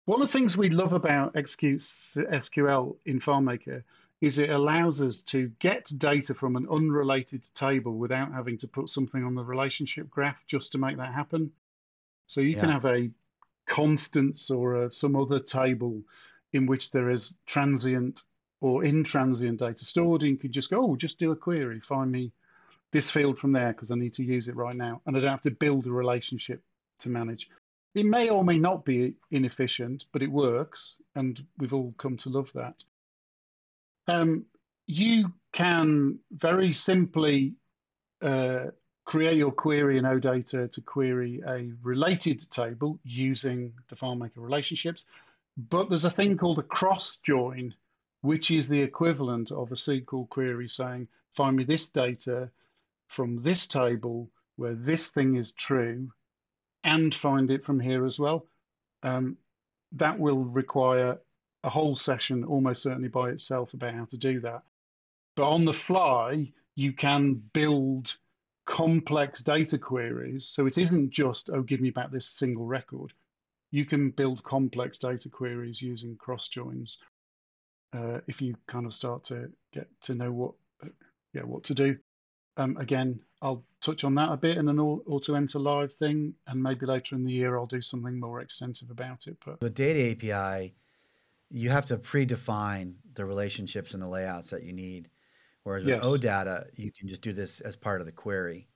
[0.05, 3.83] One of the things we love about Execute SQL in FileMaker
[4.23, 8.89] is it allows us to get data from an unrelated table without having to put
[8.89, 11.51] something on the relationship graph just to make that happen.
[12.29, 13.11] So you can have a
[13.67, 16.01] constants or a, some other table
[16.53, 18.23] in which there is transient
[18.61, 22.13] or intransient data stored, and you can just go, oh, just do a query, find
[22.13, 22.31] me
[22.93, 25.31] this field from there because I need to use it right now, and I don't
[25.31, 26.63] have to build a relationship
[27.01, 27.51] to manage.
[27.97, 32.31] It may or may not be inefficient, but it works, and we've all come to
[32.31, 32.85] love that.
[34.09, 34.45] Um,
[34.87, 37.55] you can very simply
[38.21, 38.67] uh,
[39.05, 45.07] create your query in OData to query a related table using the FileMaker relationships,
[45.69, 47.75] but there's a thing called a cross join,
[48.23, 52.51] which is the equivalent of a SQL query saying, find me this data
[53.09, 56.09] from this table where this thing is true
[56.85, 58.47] and find it from here as well.
[59.03, 59.37] Um,
[59.93, 61.19] that will require
[61.65, 64.63] a whole session almost certainly by itself about how to do that.
[65.37, 68.17] But on the fly, you can build
[68.65, 70.47] complex data queries.
[70.47, 73.13] So it isn't just, oh, give me back this single record.
[73.71, 76.99] You can build complex data queries using cross joins.
[77.93, 80.89] Uh, if you kind of start to get to know what, uh,
[81.33, 81.97] yeah, what to do.
[82.57, 86.63] Um, again, I'll touch on that a bit in an auto enter live thing, and
[86.63, 89.37] maybe later in the year I'll do something more extensive about it.
[89.45, 90.75] But the data API,
[91.53, 95.09] you have to predefine the relationships and the layouts that you need.
[95.65, 96.07] Whereas with yes.
[96.07, 98.69] OData, you can just do this as part of the query.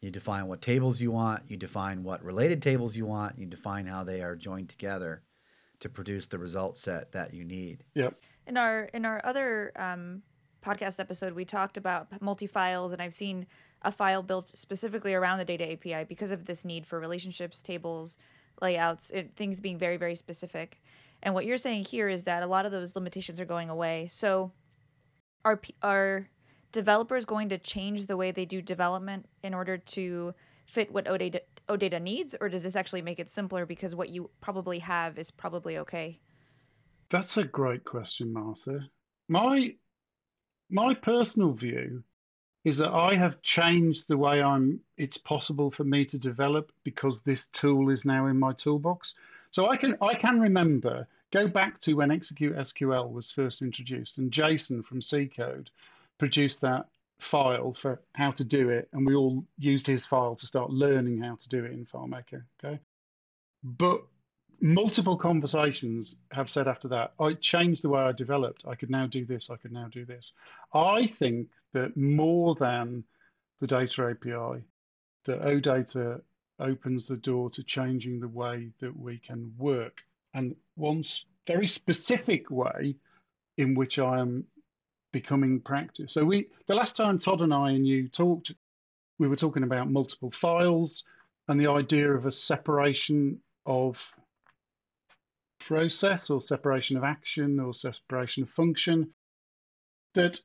[0.00, 3.86] You define what tables you want, you define what related tables you want, you define
[3.86, 5.22] how they are joined together
[5.80, 7.84] to produce the result set that you need.
[7.94, 8.14] Yep.
[8.46, 10.22] In our in our other um,
[10.64, 13.46] podcast episode, we talked about multi files, and I've seen
[13.82, 18.18] a file built specifically around the data API because of this need for relationships, tables,
[18.62, 20.80] layouts, it, things being very very specific.
[21.24, 24.06] And what you're saying here is that a lot of those limitations are going away.
[24.10, 24.52] So
[25.44, 26.28] are are
[26.70, 30.34] developers going to change the way they do development in order to
[30.66, 34.30] fit what OData, OData needs, or does this actually make it simpler because what you
[34.40, 36.20] probably have is probably okay?
[37.08, 38.80] That's a great question, Martha.
[39.28, 39.74] My
[40.70, 42.02] my personal view
[42.64, 47.22] is that I have changed the way I'm it's possible for me to develop because
[47.22, 49.14] this tool is now in my toolbox.
[49.50, 54.18] So I can I can remember Go back to when Execute SQL was first introduced,
[54.18, 55.66] and Jason from SeedCode
[56.16, 56.86] produced that
[57.18, 61.20] file for how to do it, and we all used his file to start learning
[61.20, 62.44] how to do it in FileMaker.
[62.62, 62.78] Okay,
[63.64, 64.04] but
[64.60, 68.64] multiple conversations have said after that, I changed the way I developed.
[68.68, 69.50] I could now do this.
[69.50, 70.34] I could now do this.
[70.72, 73.02] I think that more than
[73.58, 74.62] the data API,
[75.24, 76.20] that OData
[76.60, 81.02] opens the door to changing the way that we can work and one
[81.46, 82.96] very specific way
[83.56, 84.44] in which I am
[85.12, 86.12] becoming practice.
[86.12, 88.52] So we the last time Todd and I and you talked,
[89.18, 91.04] we were talking about multiple files
[91.48, 94.12] and the idea of a separation of
[95.60, 99.08] process or separation of action or separation of function.
[100.14, 100.40] That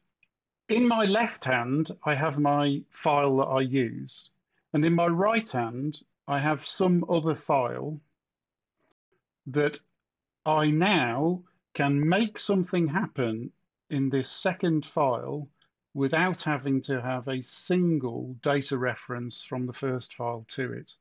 [0.69, 4.29] in my left hand, I have my file that I use.
[4.73, 7.99] And in my right hand, I have some other file
[9.53, 9.79] that
[10.45, 13.51] I now can make something happen
[13.89, 15.49] in this second file
[15.93, 20.93] without having to have a single data reference from the first file to it.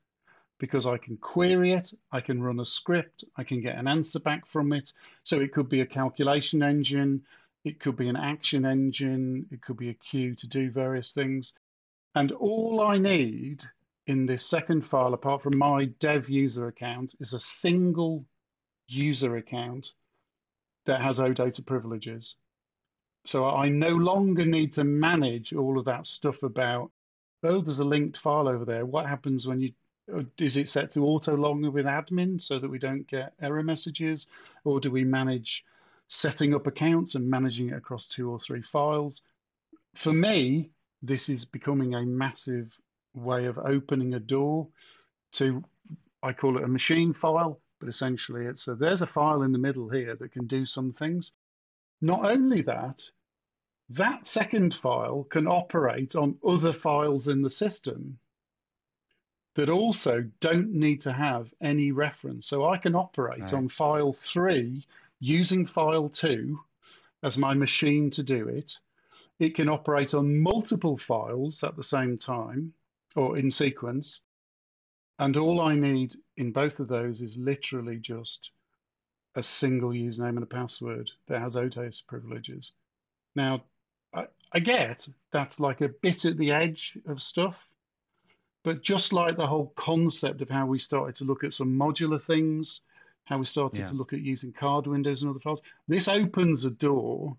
[0.58, 4.18] Because I can query it, I can run a script, I can get an answer
[4.18, 4.92] back from it.
[5.24, 7.22] So it could be a calculation engine,
[7.64, 11.54] it could be an action engine, it could be a queue to do various things.
[12.14, 13.62] And all I need
[14.08, 18.24] in this second file, apart from my dev user account, is a single
[18.88, 19.92] user account
[20.86, 22.36] that has OData privileges.
[23.24, 26.90] So I no longer need to manage all of that stuff about,
[27.42, 28.86] oh, there's a linked file over there.
[28.86, 29.72] What happens when you,
[30.14, 33.62] uh, is it set to auto log with admin so that we don't get error
[33.62, 34.28] messages?
[34.64, 35.64] Or do we manage
[36.08, 39.22] setting up accounts and managing it across two or three files?
[39.94, 40.70] For me,
[41.02, 42.80] this is becoming a massive
[43.14, 44.68] way of opening a door
[45.32, 45.62] to,
[46.22, 49.58] I call it a machine file, but essentially it's a, there's a file in the
[49.58, 51.32] middle here that can do some things.
[52.00, 53.02] Not only that,
[53.90, 58.18] that second file can operate on other files in the system
[59.54, 62.46] that also don't need to have any reference.
[62.46, 63.54] So I can operate right.
[63.54, 64.84] on file three
[65.20, 66.60] using file two
[67.22, 68.78] as my machine to do it.
[69.40, 72.72] It can operate on multiple files at the same time
[73.16, 74.20] or in sequence.
[75.18, 78.50] And all I need in both of those is literally just
[79.34, 82.72] a single username and a password that has OData privileges.
[83.34, 83.62] Now,
[84.14, 87.66] I, I get that's like a bit at the edge of stuff,
[88.64, 92.20] but just like the whole concept of how we started to look at some modular
[92.20, 92.80] things,
[93.24, 93.86] how we started yeah.
[93.86, 97.36] to look at using card windows and other files, this opens a door,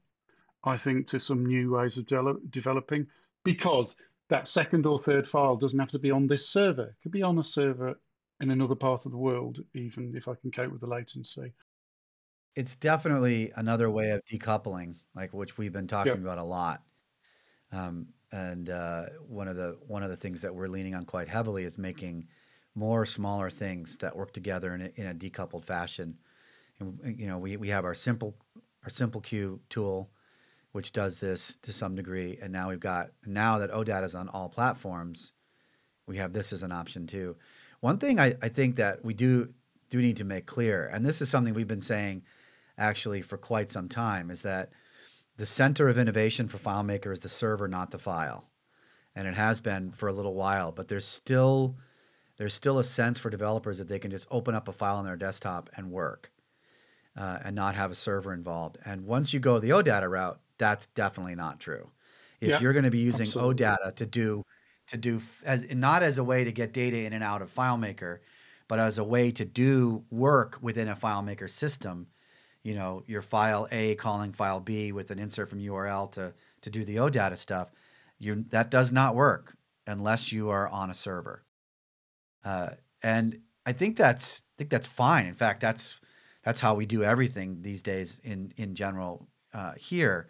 [0.63, 3.07] I think, to some new ways of de- developing
[3.43, 3.95] because
[4.29, 6.83] that second or third file doesn't have to be on this server.
[6.83, 7.99] It could be on a server
[8.39, 11.53] in another part of the world, even if I can cope with the latency.
[12.55, 16.21] It's definitely another way of decoupling, like which we've been talking yep.
[16.21, 16.83] about a lot.
[17.71, 21.27] Um, and uh, one of the one of the things that we're leaning on quite
[21.27, 22.27] heavily is making
[22.75, 26.17] more smaller things that work together in a, in a decoupled fashion.
[26.79, 28.35] And, you know, we, we have our simple
[28.83, 30.11] our simple queue tool,
[30.71, 32.37] which does this to some degree.
[32.41, 35.33] And now we've got now that OData is on all platforms,
[36.07, 37.35] we have this as an option too.
[37.81, 39.53] One thing I, I think that we do
[39.89, 42.23] do need to make clear, and this is something we've been saying
[42.77, 44.69] actually for quite some time, is that
[45.37, 48.49] the center of innovation for FileMaker is the server, not the file,
[49.15, 50.71] and it has been for a little while.
[50.71, 51.77] But there's still
[52.37, 55.05] there's still a sense for developers that they can just open up a file on
[55.05, 56.31] their desktop and work,
[57.17, 58.77] uh, and not have a server involved.
[58.85, 61.91] And once you go the OData route, that's definitely not true.
[62.41, 63.33] If Yeah, you're going to be using absolutely.
[63.33, 64.43] OData to do
[64.87, 68.19] to do as not as a way to get data in and out of FileMaker,
[68.67, 72.09] but as a way to do work within a FileMaker system,
[72.63, 76.69] you know, your file A calling file B with an insert from URL to to
[76.69, 77.71] do the OData stuff,
[78.19, 79.57] you that does not work
[79.87, 81.45] unless you are on a server.
[82.43, 82.71] Uh,
[83.03, 85.25] and I think that's I think that's fine.
[85.25, 85.99] In fact, that's
[86.43, 90.29] that's how we do everything these days in in general uh, here.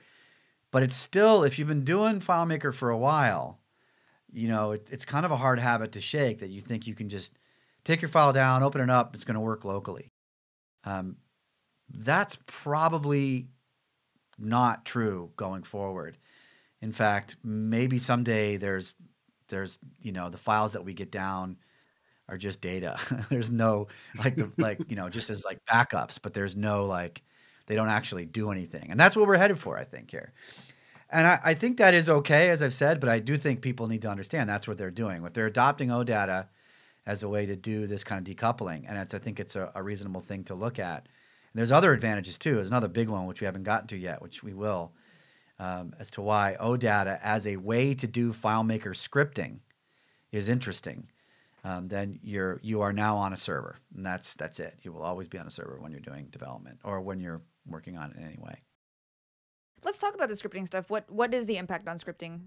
[0.72, 3.60] But it's still, if you've been doing FileMaker for a while,
[4.32, 6.96] you know, it, it's kind of a hard habit to shake that you think you
[6.96, 7.40] can just
[7.86, 10.14] take your file down, open it up, it's going to work locally.
[10.86, 11.18] Um,
[11.90, 13.48] that's probably
[14.38, 16.18] not true going forward.
[16.82, 18.96] In fact, maybe someday there's
[19.50, 21.58] there's you know the files that we get down
[22.30, 22.98] are just data.
[23.30, 27.24] there's no like the like you know just as like backups, but there's no like
[27.70, 30.34] they don't actually do anything, and that's what we're headed for, I think here.
[31.12, 33.88] And I, I think that is okay, as I've said, but I do think people
[33.88, 35.24] need to understand that's what they're doing.
[35.24, 36.48] If they're adopting OData
[37.06, 39.84] as a way to do this kind of decoupling, and I think it's a, a
[39.84, 40.98] reasonable thing to look at.
[40.98, 42.56] And there's other advantages too.
[42.56, 44.94] There's another big one which we haven't gotten to yet, which we will,
[45.60, 49.60] um, as to why OData as a way to do FileMaker scripting
[50.32, 51.08] is interesting.
[51.64, 54.76] Um, then you're you are now on a server, and that's that's it.
[54.84, 57.42] You will always be on a server when you're doing development or when you're
[57.72, 58.62] working on it in any way.
[59.84, 60.90] Let's talk about the scripting stuff.
[60.90, 62.42] What what is the impact on scripting?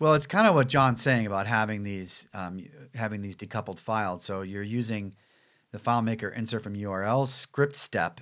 [0.00, 4.24] Well, it's kind of what John's saying about having these um, having these decoupled files.
[4.24, 5.14] So you're using
[5.72, 8.20] the FileMaker insert from URL script step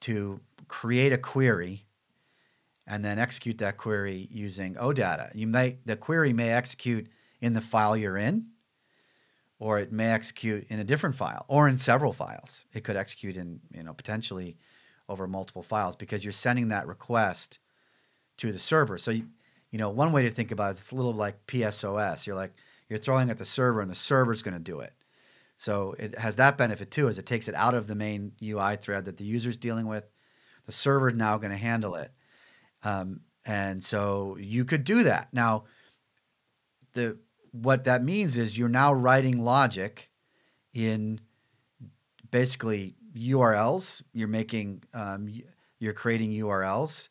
[0.00, 1.84] to create a query
[2.86, 5.34] and then execute that query using OData.
[5.34, 7.08] You may the query may execute
[7.40, 8.46] in the file you're in,
[9.58, 12.66] or it may execute in a different file or in several files.
[12.74, 14.56] It could execute in you know potentially
[15.08, 17.58] over multiple files because you're sending that request
[18.38, 18.98] to the server.
[18.98, 19.26] So you,
[19.70, 22.26] you know one way to think about it, it's a little like PSOS.
[22.26, 22.54] You're like
[22.88, 24.92] you're throwing at the server and the server's going to do it.
[25.56, 28.76] So it has that benefit too, as it takes it out of the main UI
[28.76, 30.04] thread that the user's dealing with.
[30.66, 32.10] The server now going to handle it.
[32.82, 35.28] Um, and so you could do that.
[35.32, 35.64] Now,
[36.94, 37.18] the
[37.52, 40.10] what that means is you're now writing logic
[40.72, 41.20] in
[42.30, 44.02] basically URLs.
[44.12, 45.32] You're making um,
[45.78, 47.08] you're creating URLs,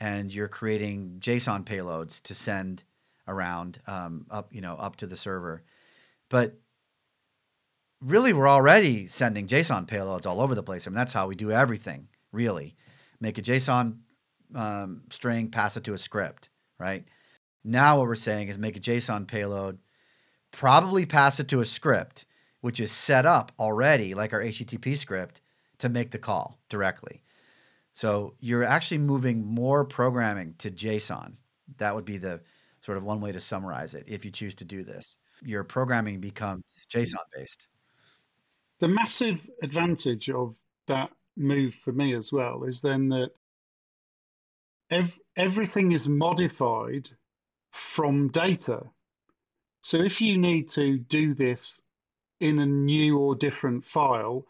[0.00, 2.84] and you're creating JSON payloads to send
[3.26, 5.62] around um, up you know up to the server.
[6.30, 6.58] But
[8.00, 10.86] really, we're already sending JSON payloads all over the place.
[10.86, 12.08] I mean, that's how we do everything.
[12.32, 12.74] Really,
[13.20, 13.98] make a JSON
[14.54, 17.04] um, string, pass it to a script, right?
[17.64, 19.78] Now what we're saying is make a JSON payload,
[20.50, 22.26] probably pass it to a script,
[22.64, 25.42] which is set up already, like our HTTP script,
[25.76, 27.22] to make the call directly.
[27.92, 31.34] So you're actually moving more programming to JSON.
[31.76, 32.40] That would be the
[32.80, 35.18] sort of one way to summarize it if you choose to do this.
[35.42, 37.68] Your programming becomes JSON based.
[38.80, 40.56] The massive advantage of
[40.86, 43.28] that move for me as well is then that
[44.90, 47.10] ev- everything is modified
[47.72, 48.84] from data.
[49.82, 51.82] So if you need to do this
[52.40, 54.46] in a new or different file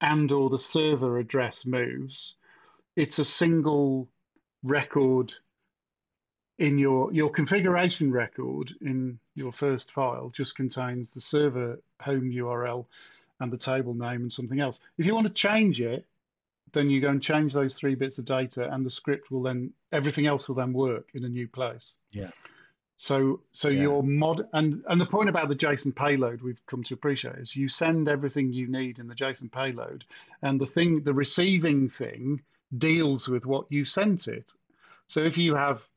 [0.00, 2.34] and or the server address moves,
[2.96, 4.08] it's a single
[4.62, 5.32] record
[6.58, 12.86] in your your configuration record in your first file just contains the server home URL
[13.40, 14.80] and the table name and something else.
[14.96, 16.06] If you want to change it,
[16.72, 19.72] then you go and change those three bits of data and the script will then
[19.92, 21.96] everything else will then work in a new place.
[22.12, 22.30] Yeah.
[22.96, 23.82] So so Yeah.
[23.82, 27.56] your mod and and the point about the JSON payload we've come to appreciate is
[27.56, 30.04] you send everything you need in the JSON payload
[30.42, 32.40] and the thing the receiving thing
[32.78, 34.52] deals with what you sent it.
[35.08, 35.88] So if you have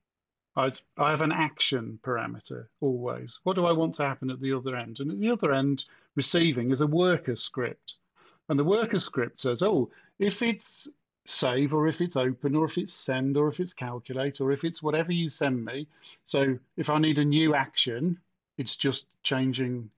[0.55, 3.39] I I have an action parameter always.
[3.43, 4.99] What do I want to happen at the other end?
[4.99, 5.85] And at the other end,
[6.15, 7.95] receiving is a worker script.
[8.49, 10.87] And the worker script says, oh, if it's
[11.27, 14.63] save or if it's open or if it's send or if it's calculate or if
[14.63, 15.85] it's whatever you send me.
[16.23, 18.17] So if I need a new action,
[18.57, 19.89] it's just changing,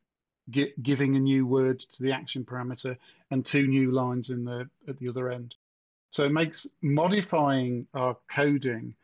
[0.50, 2.98] gi- giving a new word to the action parameter
[3.30, 5.56] and two new lines in the at the other end.
[6.10, 8.96] So it makes modifying our coding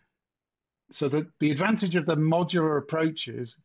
[0.89, 3.57] so that the advantage of the modular approach is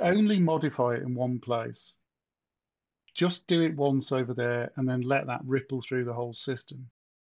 [0.00, 1.94] only modify it in one place.
[3.14, 6.88] Just do it once over there and then let that ripple through the whole system.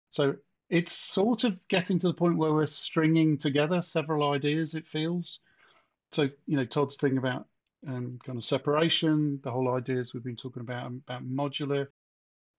[0.09, 0.35] So
[0.71, 4.73] it's sort of getting to the point where we're stringing together several ideas.
[4.73, 5.41] It feels
[6.13, 6.29] so.
[6.47, 7.45] You know, Todd's thing about
[7.85, 11.87] um, kind of separation, the whole ideas we've been talking about about modular,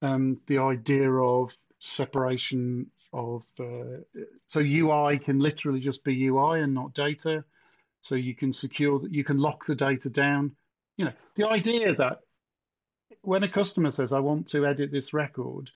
[0.02, 4.02] um, the idea of separation of uh,
[4.46, 7.42] so UI can literally just be UI and not data.
[8.02, 10.54] So you can secure that you can lock the data down.
[10.98, 12.20] You know, the idea that
[13.22, 15.70] when a customer says, "I want to edit this record,"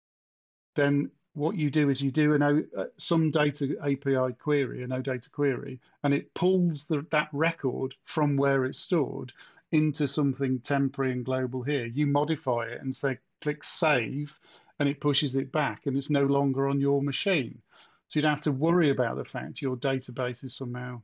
[0.76, 2.44] then what you do is you do an
[2.78, 8.38] uh, some data API query, a OData query, and it pulls the, that record from
[8.38, 9.34] where it's stored
[9.72, 11.86] into something temporary and global here.
[11.86, 14.40] You modify it and say click save,
[14.80, 17.60] and it pushes it back, and it's no longer on your machine.
[18.08, 21.02] So you don't have to worry about the fact your database is somehow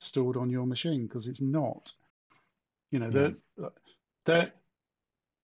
[0.00, 1.92] stored on your machine because it's not.
[2.90, 3.30] You know, yeah.
[3.56, 3.72] the,
[4.24, 4.52] the,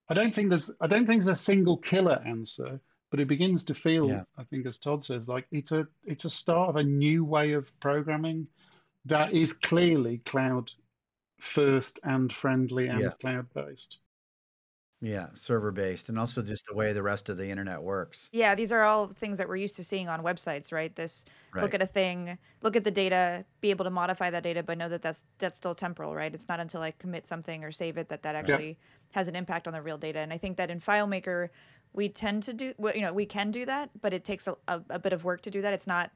[0.09, 2.81] I don't think there's I don't think there's a single killer answer
[3.11, 4.23] but it begins to feel yeah.
[4.39, 7.53] i think as todd says like it's a it's a start of a new way
[7.53, 8.47] of programming
[9.05, 10.71] that is clearly cloud
[11.39, 13.11] first and friendly and yeah.
[13.21, 13.99] cloud based
[15.03, 18.55] yeah server based and also just the way the rest of the internet works yeah
[18.55, 21.63] these are all things that we're used to seeing on websites right this right.
[21.63, 24.77] look at a thing look at the data be able to modify that data but
[24.77, 27.97] know that that's that's still temporal right it's not until i commit something or save
[27.97, 28.75] it that that actually yeah.
[29.13, 31.49] has an impact on the real data and i think that in filemaker
[31.93, 34.81] we tend to do you know we can do that but it takes a, a,
[34.91, 35.75] a, bit of work to do that.
[35.75, 36.11] It's not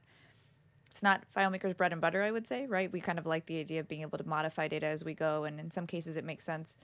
[0.90, 2.92] it's not filemaker's bread and butter i would say right?
[2.92, 5.44] We kind of like the idea of being able to modify data as we go
[5.44, 6.76] and in some cases it makes sense.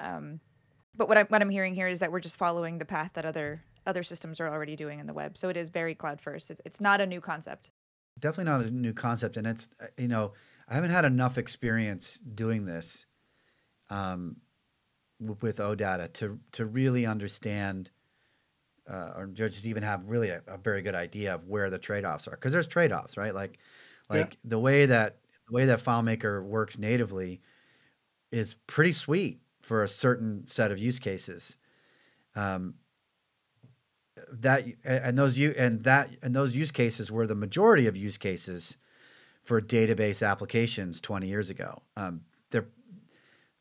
[0.00, 0.40] Um,
[0.96, 3.24] but what, I'm what i'm hearing here is that we're just following the path that
[3.24, 5.36] other other systems are already doing in the web.
[5.36, 6.50] So it is very cloud first.
[6.50, 7.70] It's, it's not a new concept.
[8.18, 9.36] Definitely not a new concept.
[9.36, 10.32] And it's uh, you know
[10.68, 13.06] i haven't had enough experience doing this
[13.90, 14.36] um,
[15.20, 17.90] with odata to to really understand
[18.88, 22.28] uh, or just even have really a, a, very good idea of where the trade-offs
[22.28, 23.34] are because there's trade-offs right?
[23.34, 23.58] Like
[24.10, 24.38] like yeah.
[24.44, 25.18] the way that
[25.48, 27.40] the way that FileMaker works natively
[28.30, 31.56] is pretty sweet for a certain set of use cases.
[32.36, 32.74] Um,
[34.32, 38.18] that and those you and that and those use cases were the majority of use
[38.18, 38.76] cases
[39.42, 41.82] for database applications 20 years ago.
[41.96, 42.66] Um, they're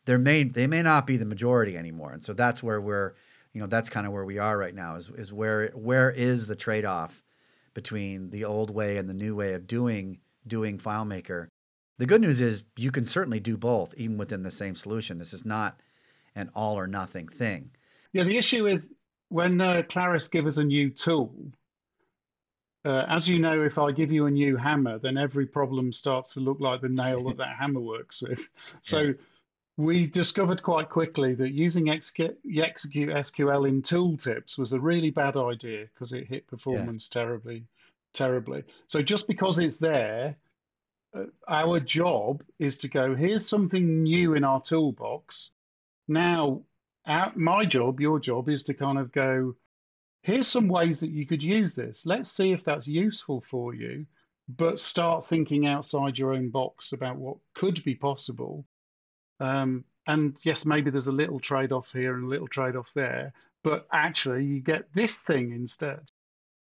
[0.05, 3.13] they're may they may not be the majority anymore and so that's where we're
[3.54, 6.47] you know that's kind of where we are right now is is where where is
[6.47, 7.24] the trade off
[7.74, 11.47] between the old way and the new way of doing doing FileMaker.
[11.99, 15.20] The good news is you can certainly do both even within the same solution.
[15.20, 15.80] This is not
[16.36, 17.70] an all or nothing thing.
[18.12, 18.89] Yeah, the issue with
[19.30, 21.34] when uh, Claris give us a new tool,
[22.86, 26.34] uh, as you know, if I give you a new hammer, then every problem starts
[26.34, 28.49] to look like the nail that that hammer works with.
[28.82, 29.14] So yeah
[29.78, 35.88] we discovered quite quickly that using execute, SQL in tooltips was a really bad idea
[35.93, 37.21] because it hit performance yeah.
[37.21, 37.65] terribly,
[38.13, 38.63] terribly.
[38.86, 40.36] So just because it's there,
[41.15, 45.51] uh, our job is to go, here's something new in our toolbox.
[46.07, 46.61] Now,
[47.07, 49.55] our, my job, your job is to kind of go,
[50.21, 52.05] here's some ways that you could use this.
[52.05, 54.05] Let's see if that's useful for you,
[54.49, 58.65] but start thinking outside your own box about what could be possible
[59.39, 62.93] um, and yes, maybe there's a little trade off here and a little trade off
[62.93, 66.01] there, but actually you get this thing instead.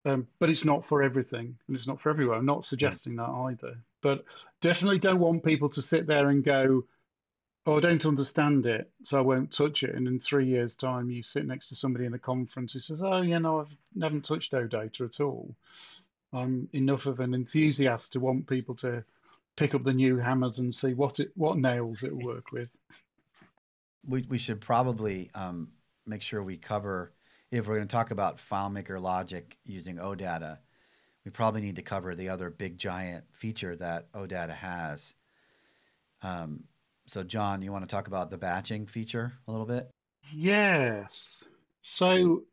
[0.05, 2.37] Um, but it's not for everything and it's not for everyone.
[2.37, 3.75] I'm not suggesting that either.
[4.03, 4.23] But
[4.61, 6.83] definitely don't want people to sit there and go,
[7.65, 9.95] oh, I don't understand it, so I won't touch it.
[9.95, 13.01] And in three years' time, you sit next to somebody in a conference who says,
[13.01, 15.55] oh, you know, I haven't touched OData at all.
[16.31, 19.03] I'm enough of an enthusiast to want people to
[19.55, 22.75] pick up the new hammers and see what it what nails it'll work with.
[24.07, 25.69] We we should probably um,
[26.05, 27.13] make sure we cover
[27.51, 30.59] if we're going to talk about FileMaker logic using OData.
[31.23, 35.15] We probably need to cover the other big giant feature that OData has.
[36.21, 36.63] Um,
[37.07, 39.89] so, John, you want to talk about the batching feature a little bit?
[40.31, 41.43] Yes.
[41.81, 42.43] So,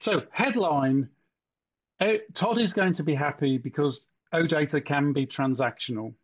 [0.00, 1.08] so headline:
[2.00, 6.14] uh, Todd is going to be happy because OData can be transactional.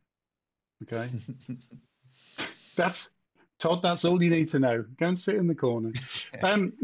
[0.83, 1.11] Okay.
[2.77, 3.11] that's
[3.59, 4.85] Todd, that's all you need to know.
[4.99, 5.93] Go and sit in the corner.
[6.43, 6.75] Um,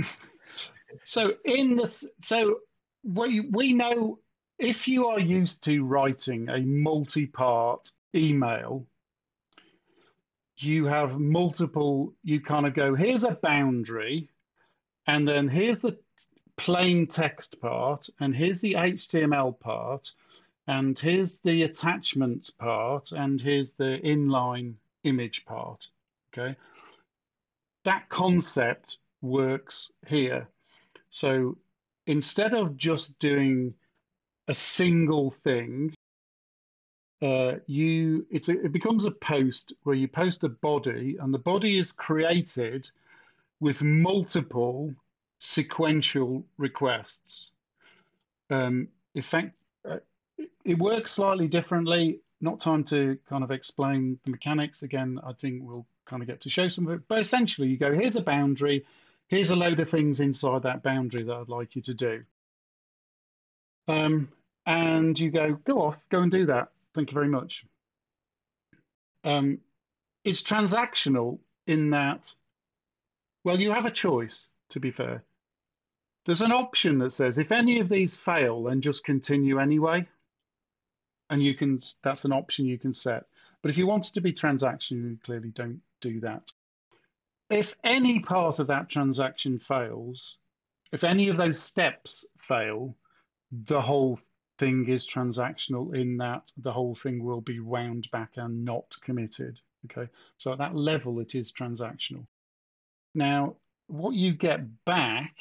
[1.05, 2.59] so in this, so
[3.05, 4.19] we we know
[4.59, 8.87] if you are used to writing a multi-part email,
[10.57, 12.15] you have multiple.
[12.23, 14.31] You kind of go, here's a boundary,
[15.07, 15.99] and then here's the
[16.57, 20.11] plain text part, and here's the HTML part,
[20.67, 25.89] and here's the attachments part, and here's the inline image part.
[26.33, 26.57] Okay.
[27.85, 30.49] That concept works here.
[31.11, 31.57] So
[32.07, 33.75] instead of just doing
[34.49, 35.95] a single thing.
[37.21, 41.79] Uh, you a, it becomes a post where you post a body, and the body
[41.79, 42.91] is created
[43.61, 44.93] with multiple
[45.39, 47.53] sequential requests.
[48.51, 49.53] Um, uh,
[50.65, 52.21] it works slightly differently.
[52.41, 55.21] Not time to kind of explain the mechanics again.
[55.25, 57.03] I think we'll kind of get to show some of it.
[57.09, 58.85] But essentially, you go here's a boundary,
[59.29, 62.25] here's a load of things inside that boundary that I'd like you to do.
[63.89, 64.29] Um,
[64.67, 66.69] and you go, go off, go and do that.
[66.95, 67.65] Thank you very much.
[69.25, 69.59] Um,
[70.25, 72.35] it's transactional in that,
[73.45, 75.25] well, you have a choice, to be fair.
[76.25, 80.07] There's an option that says if any of these fail, then just continue anyway.
[81.33, 83.25] And you can, that's an option you can set.
[83.63, 86.53] But if you want it to be transactional, you clearly don't do that.
[87.49, 90.37] If any part of that transaction fails,
[90.93, 92.95] if any of those steps fail,
[93.51, 94.19] the whole
[94.59, 99.59] thing is transactional in that the whole thing will be wound back and not committed.
[99.87, 102.27] Okay, so at that level, it is transactional.
[103.15, 103.57] Now,
[103.87, 105.35] what you get back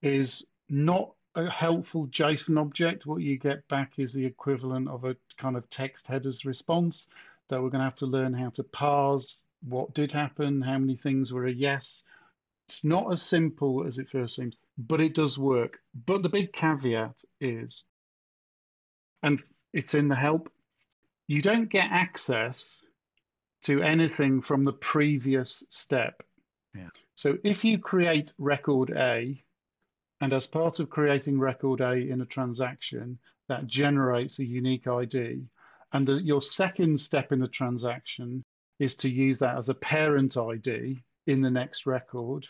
[0.00, 3.06] is not a helpful JSON object.
[3.06, 7.08] What you get back is the equivalent of a kind of text headers response
[7.48, 10.96] that we're going to have to learn how to parse what did happen, how many
[10.96, 12.02] things were a yes.
[12.68, 14.54] It's not as simple as it first seems
[14.86, 15.80] but it does work.
[16.06, 17.84] But the big caveat is,
[19.22, 20.50] and it's in the help,
[21.28, 22.78] you don't get access
[23.62, 26.22] to anything from the previous step.
[26.74, 26.88] Yeah.
[27.14, 29.42] So if you create record A,
[30.20, 33.18] and as part of creating record A in a transaction,
[33.48, 35.42] that generates a unique ID,
[35.92, 38.44] and the, your second step in the transaction
[38.78, 42.46] is to use that as a parent ID in the next record,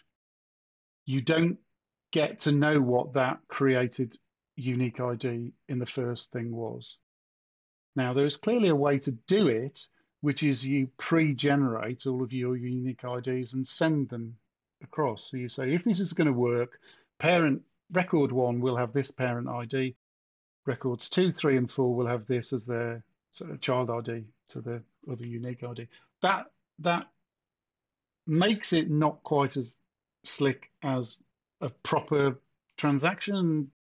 [1.07, 1.59] you don't
[2.13, 4.17] get to know what that created
[4.57, 6.99] unique ID in the first thing was.
[7.97, 9.87] Now, there is clearly a way to do it,
[10.21, 14.37] which is you pre generate all of your unique IDs and send them
[14.83, 15.31] across.
[15.31, 16.79] So you say, if this is going to work,
[17.21, 17.63] parent
[17.93, 19.95] record one will have this parent ID,
[20.67, 24.61] records two, three, and four will have this as their sort of child ID to
[24.61, 25.87] the other unique ID.
[26.23, 26.47] That
[26.81, 27.07] that
[28.27, 29.77] makes it not quite as
[30.25, 31.21] slick as
[31.61, 32.41] a proper
[32.77, 33.71] transaction.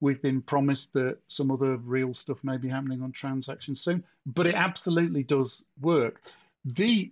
[0.00, 4.46] We've been promised that some other real stuff may be happening on transactions soon, but
[4.46, 6.20] it absolutely does work.
[6.64, 7.10] The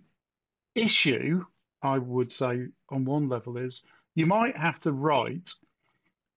[0.75, 1.43] issue,
[1.81, 5.51] I would say, on one level, is you might have to write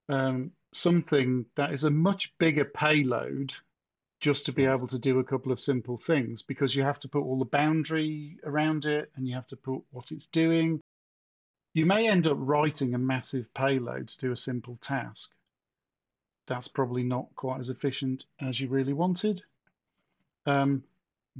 [0.09, 3.55] um, something that is a much bigger payload
[4.21, 7.09] just to be able to do a couple of simple things because you have to
[7.09, 10.81] put all the boundary around it and you have to put what it's doing
[11.75, 15.31] you may end up writing a massive payload to do a simple task.
[16.47, 19.43] That's probably not quite as efficient as you really wanted.
[20.47, 20.83] Um,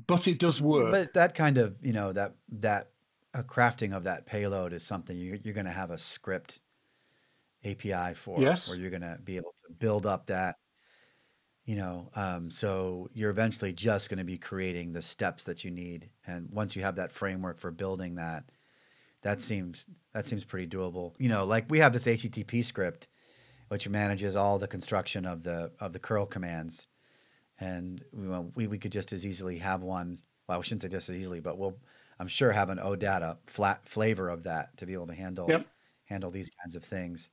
[0.07, 0.93] but it does work.
[0.93, 2.91] But that kind of, you know, that that
[3.35, 6.61] a crafting of that payload is something you're, you're going to have a script
[7.65, 8.69] API for, yes.
[8.69, 10.57] where you're going to be able to build up that,
[11.65, 15.71] you know, um, so you're eventually just going to be creating the steps that you
[15.71, 18.45] need, and once you have that framework for building that,
[19.23, 19.85] that seems
[20.15, 21.15] that seems pretty doable.
[21.19, 23.09] You know, like we have this HTTP script,
[23.69, 26.87] which manages all the construction of the of the curl commands,
[27.61, 28.03] and
[28.55, 30.19] we we could just as easily have one.
[30.49, 31.77] Well, I shouldn't say just as easily, but we'll
[32.19, 35.67] I'm sure have an OData flat flavor of that to be able to handle yep.
[36.05, 37.31] handle these kinds of things.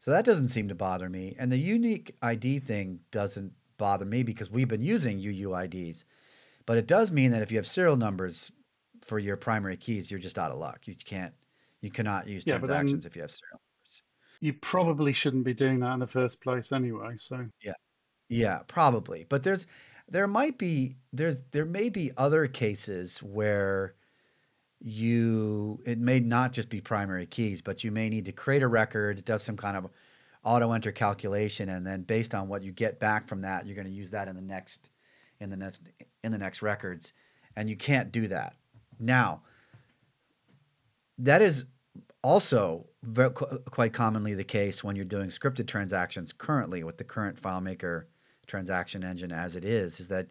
[0.00, 4.22] So that doesn't seem to bother me, and the unique ID thing doesn't bother me
[4.22, 6.04] because we've been using UUIDs.
[6.66, 8.52] But it does mean that if you have serial numbers
[9.02, 10.86] for your primary keys, you're just out of luck.
[10.86, 11.32] You can't,
[11.80, 14.02] you cannot use yeah, transactions if you have serial numbers.
[14.40, 17.14] You probably shouldn't be doing that in the first place anyway.
[17.16, 17.72] So yeah,
[18.28, 19.24] yeah, probably.
[19.28, 19.66] But there's,
[20.08, 23.94] there might be, there's, there may be other cases where
[24.80, 28.68] you, it may not just be primary keys, but you may need to create a
[28.68, 29.88] record, does some kind of
[30.44, 33.86] auto enter calculation, and then based on what you get back from that, you're going
[33.86, 34.90] to use that in the next,
[35.40, 35.80] in the next,
[36.22, 37.12] in the next records,
[37.56, 38.54] and you can't do that.
[39.00, 39.42] Now,
[41.18, 41.64] that is
[42.22, 47.40] also very, quite commonly the case when you're doing scripted transactions currently with the current
[47.40, 48.04] FileMaker
[48.46, 50.28] transaction engine as it is, is that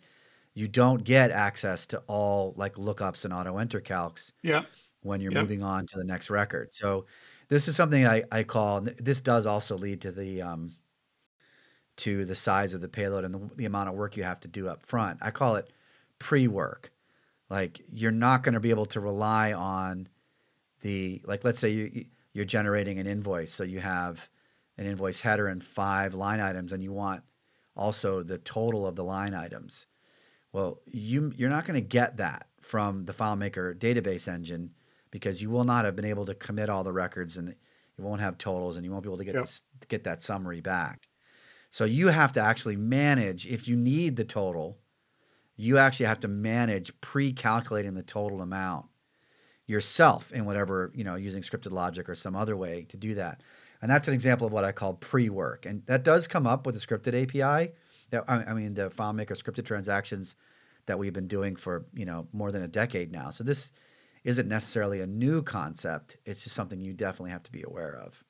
[0.58, 4.64] you don't get access to all like lookups and auto enter calcs yeah.
[5.04, 6.74] when you're moving on to the next record.
[6.74, 7.06] So
[7.48, 10.76] this is something I, I call, this does also lead to the, um,
[11.98, 14.48] to the size of the payload and the, the amount of work you have to
[14.48, 15.20] do up front.
[15.22, 15.72] I call it
[16.18, 16.92] pre-work.
[17.52, 20.10] Like you're not going to be able to rely on
[20.82, 21.46] the like.
[21.46, 24.28] Let's say you you're generating an invoice, so you have
[24.78, 27.24] an invoice header and five line items, and you want
[27.76, 29.88] also the total of the line items.
[30.58, 34.74] Well, you you're not going to get that from the FileMaker database engine
[35.12, 37.50] because you will not have been able to commit all the records and
[37.96, 39.44] you won't have totals and you won't be able to get Yep.
[39.46, 41.10] this, get that summary back.
[41.70, 44.80] So you have to actually manage if you need the total,
[45.58, 48.88] you actually have to manage pre-calculating the total amount
[49.68, 53.44] yourself in whatever, you know, using scripted logic or some other way to do that.
[53.82, 55.66] And that's an example of what I call pre-work.
[55.68, 57.74] And that does come up with the scripted API.
[58.10, 60.36] That I mean the FileMaker scripted transactions
[60.86, 63.30] that we've been doing for, you know, more than a decade now.
[63.30, 63.72] So this
[64.24, 66.18] isn't necessarily a new concept.
[66.26, 68.24] It's just something you definitely have to be aware of.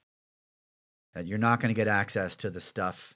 [1.14, 3.16] That you're not going to get access to the stuff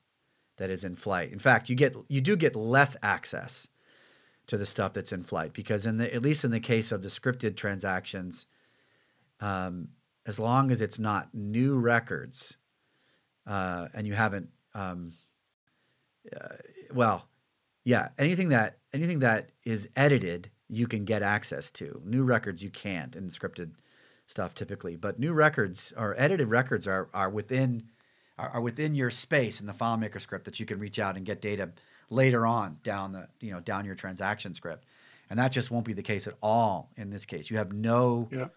[0.57, 1.31] that is in flight.
[1.31, 3.67] In fact, you get you do get less access
[4.47, 7.01] to the stuff that's in flight because in the at least in the case of
[7.01, 8.45] the scripted transactions,
[9.39, 9.89] um,
[10.25, 12.57] as long as it's not new records,
[13.47, 15.13] uh, and you haven't, um,
[16.39, 16.55] uh,
[16.93, 17.27] well,
[17.83, 22.01] yeah, anything that anything that is edited, you can get access to.
[22.05, 23.71] New records you can't in scripted
[24.27, 27.83] stuff typically, but new records or edited records are are within
[28.37, 31.25] are, are within your space in the FileMaker script that you can reach out and
[31.25, 31.71] get data
[32.09, 34.85] later on down the you know down your transaction script,
[35.29, 37.49] and that just won't be the case at all in this case.
[37.49, 38.47] You have no Yeah.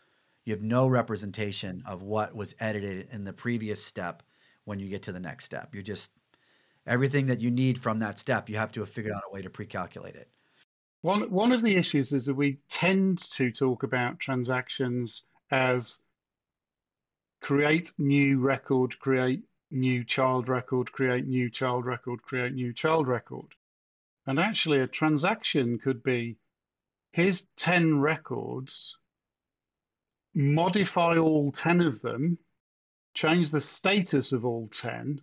[0.45, 4.23] you have no representation of what was edited in the previous step
[4.65, 5.75] when you get to the next step.
[5.75, 6.11] You're just
[6.87, 8.49] everything that you need from that step.
[8.49, 10.29] You have to have figured out a way to pre-calculate it.
[11.03, 15.99] One one of the issues is that we tend to talk about transactions as
[17.41, 23.55] create new record, create new child record, create new child record, create new child record.
[24.27, 26.39] And actually, a transaction could be
[27.13, 28.97] here's 10 records,
[30.35, 32.39] modify all 10 of them,
[33.13, 35.21] change the status of all 10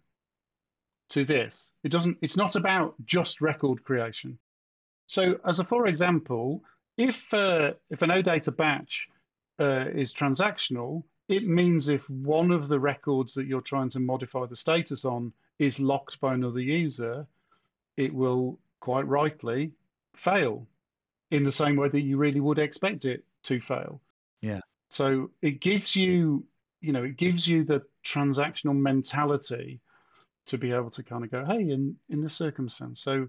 [1.12, 1.70] to this.
[1.84, 4.38] It doesn't, it's not about just record creation.
[5.07, 6.64] So, as a for example,
[6.97, 9.09] if uh, if an OData batch
[9.59, 14.45] uh, is transactional, it means if one of the records that you're trying to modify
[14.45, 17.28] the status on is locked by another user,
[17.97, 19.72] it will quite rightly
[20.16, 20.68] fail
[21.32, 24.01] in the same way that you really would expect it to fail.
[24.41, 24.59] Yeah.
[24.89, 26.45] So it gives you,
[26.82, 29.80] you know, it gives you the transactional mentality
[30.48, 33.02] to be able to kind of go, hey, in in this circumstance.
[33.02, 33.28] So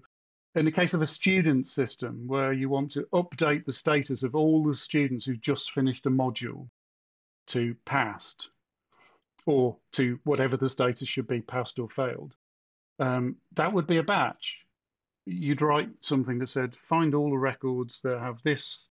[0.55, 4.35] in the case of a student system where you want to update the status of
[4.35, 6.67] all the students who've just finished a module
[7.47, 8.49] to passed
[9.45, 12.35] or to whatever the status should be, passed or failed,
[12.99, 14.65] um, that would be a batch.
[15.25, 18.89] You'd write something that said, find all the records that have this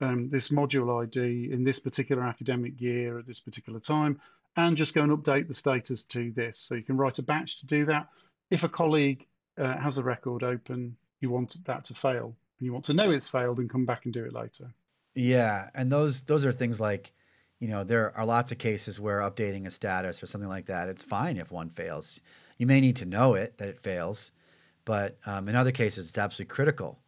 [0.00, 4.20] um, this module ID in this particular academic year at this particular time,
[4.56, 6.58] and just go and update the status to this.
[6.58, 8.08] So you can write a batch to do that.
[8.50, 9.26] If a colleague
[9.58, 13.10] uh, has a record open, you want that to fail, and you want to know
[13.10, 14.72] it's failed and come back and do it later.
[15.14, 17.12] Yeah, and those those are things like,
[17.60, 20.88] you know, there are lots of cases where updating a status or something like that,
[20.88, 22.20] it's fine if one fails.
[22.58, 24.32] You may need to know it that it fails,
[24.84, 26.98] but um, in other cases, it's absolutely critical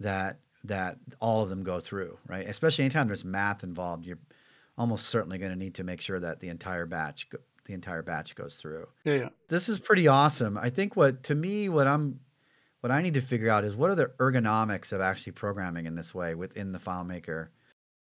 [0.00, 2.48] that that all of them go through, right?
[2.48, 4.18] Especially anytime there's math involved, you're
[4.78, 7.28] almost certainly going to need to make sure that the entire batch
[7.64, 8.86] the entire batch goes through.
[9.04, 9.28] Yeah, yeah.
[9.48, 10.56] This is pretty awesome.
[10.56, 12.20] I think what to me what I'm
[12.80, 15.96] what I need to figure out is what are the ergonomics of actually programming in
[15.96, 17.48] this way within the FileMaker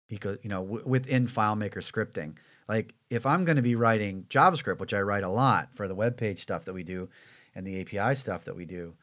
[0.09, 2.37] eco, you know, w- within FileMaker scripting.
[2.67, 5.93] Like if I'm going to be writing JavaScript, which I write a lot for the
[5.93, 7.09] web page stuff that we do
[7.53, 8.95] and the API stuff that we do,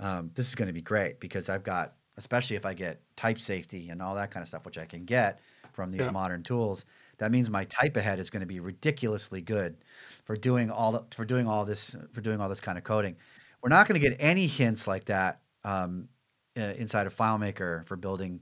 [0.00, 3.40] um, this is going to be great because I've got, especially if I get type
[3.40, 5.40] safety and all that kind of stuff, which I can get
[5.72, 6.10] from these Yeah.
[6.10, 6.84] modern tools.
[7.18, 9.76] That means my type ahead is going to be ridiculously good
[10.24, 13.16] for doing all for doing all this for doing all this kind of coding.
[13.62, 16.08] We're not going to get any hints like that um,
[16.56, 18.40] uh, inside of FileMaker for building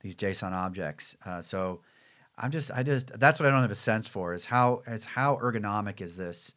[0.00, 1.16] these JSON objects.
[1.24, 1.80] Uh, so
[2.36, 5.04] I'm just I just that's what I don't have a sense for is how is
[5.04, 6.54] how ergonomic is this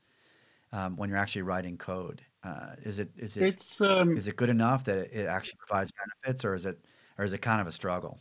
[0.72, 2.22] um, when you're actually writing code?
[2.44, 5.58] Uh, is it is it It's um, is it good enough that it, it actually
[5.68, 6.80] provides benefits, or is it
[7.18, 8.20] or is it kind of a struggle?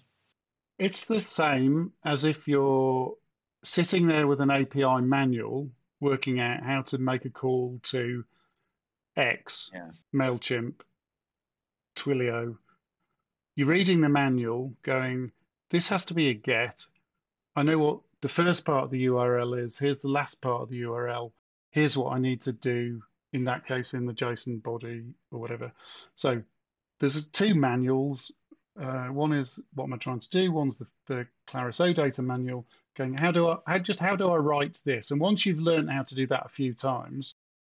[0.78, 3.14] it's the same as if you're
[3.62, 8.24] sitting there with an API manual working out how to make a call to
[9.16, 9.90] X, Yeah.
[10.14, 10.74] MailChimp,
[11.96, 12.58] Twilio.
[13.54, 15.32] You're reading the manual going,
[15.70, 16.86] this has to be a get.
[17.54, 19.78] I know what the first part of the URL is.
[19.78, 21.32] Here's the last part of the URL.
[21.70, 23.02] Here's what I need to do
[23.32, 25.72] in that case in the JSON body or whatever.
[26.14, 26.42] So
[27.00, 28.30] there's two manuals.
[28.80, 30.52] Uh, one is what am I trying to do?
[30.52, 32.66] One's the, the Claris OData manual
[32.96, 35.10] going, how do I, how, just how do I write this?
[35.10, 37.34] And once you've learned how to do that a few times,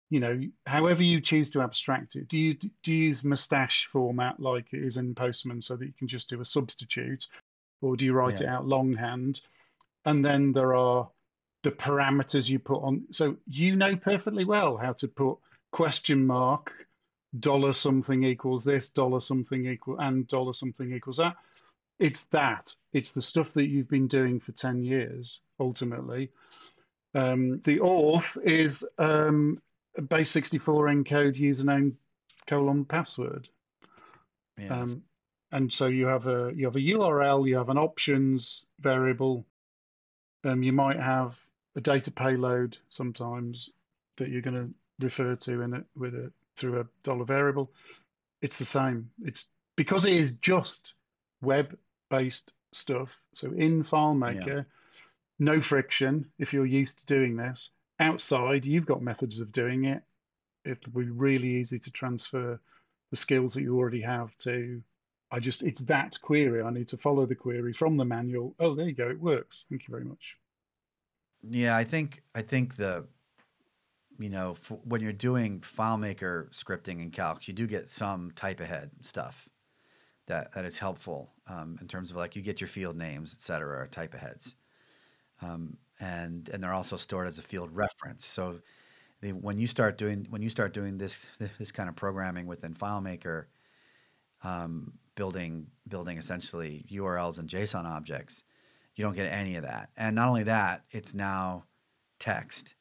[0.10, 2.28] you know, however you choose to abstract it.
[2.28, 5.94] Do you do you use mustache format like it is in Postman so that you
[5.98, 7.28] can just do a substitute,
[7.82, 8.48] or do you write yeah.
[8.48, 9.42] it out longhand?
[10.06, 11.10] And then there are
[11.64, 13.04] the parameters you put on.
[13.12, 15.38] So you know perfectly well how to put
[15.72, 16.72] question mark
[17.40, 21.36] dollar something equals this dollar something equal and dollar something equals that.
[22.00, 22.74] It's that.
[22.94, 25.42] It's the stuff that you've been doing for ten years.
[25.60, 26.30] Ultimately,
[27.16, 29.58] um, the auth is um,
[30.10, 31.94] base 64 encode username
[32.46, 33.50] colon password.
[34.58, 34.82] Yeah.
[34.82, 35.02] Um,
[35.52, 39.46] and so you have a you have a URL, you have an options variable.
[40.44, 41.44] Um, you might have
[41.76, 43.72] a data payload sometimes
[44.18, 44.70] that you're going to
[45.00, 47.72] refer to in it with a through a dollar variable.
[48.42, 49.10] It's the same.
[49.24, 50.94] It's because it is just
[51.42, 51.78] web
[52.10, 53.20] based stuff.
[53.34, 54.64] So in FileMaker, yeah.
[55.40, 60.02] no friction if you're used to doing this outside, you've got methods of doing it.
[60.66, 62.60] It'll be really easy to transfer
[63.10, 64.82] the skills that you already have to.
[65.32, 66.62] I just, it's that query.
[66.62, 68.56] I need to follow the query from the manual.
[68.60, 69.10] Oh, there you go.
[69.10, 69.66] It works.
[69.70, 70.38] Thank you very much.
[71.50, 73.06] Yeah, I think, I think the,
[74.20, 78.90] you know, when you're doing FileMaker scripting in Calc, you do get some type ahead
[79.02, 79.48] stuff
[80.28, 83.42] that, that is helpful um, in terms of like you get your field names, et
[83.42, 84.56] cetera, type aheads.
[85.42, 88.26] Um, and and they're also stored as a field reference.
[88.26, 88.60] So
[89.22, 91.28] they, when you start doing when you start doing this
[91.58, 93.46] this kind of programming within FileMaker,
[94.44, 98.44] um, building building essentially URLs and JSON objects,
[98.96, 99.90] you don't get any of that.
[99.98, 101.66] And not only that, it's now
[102.20, 102.76] text,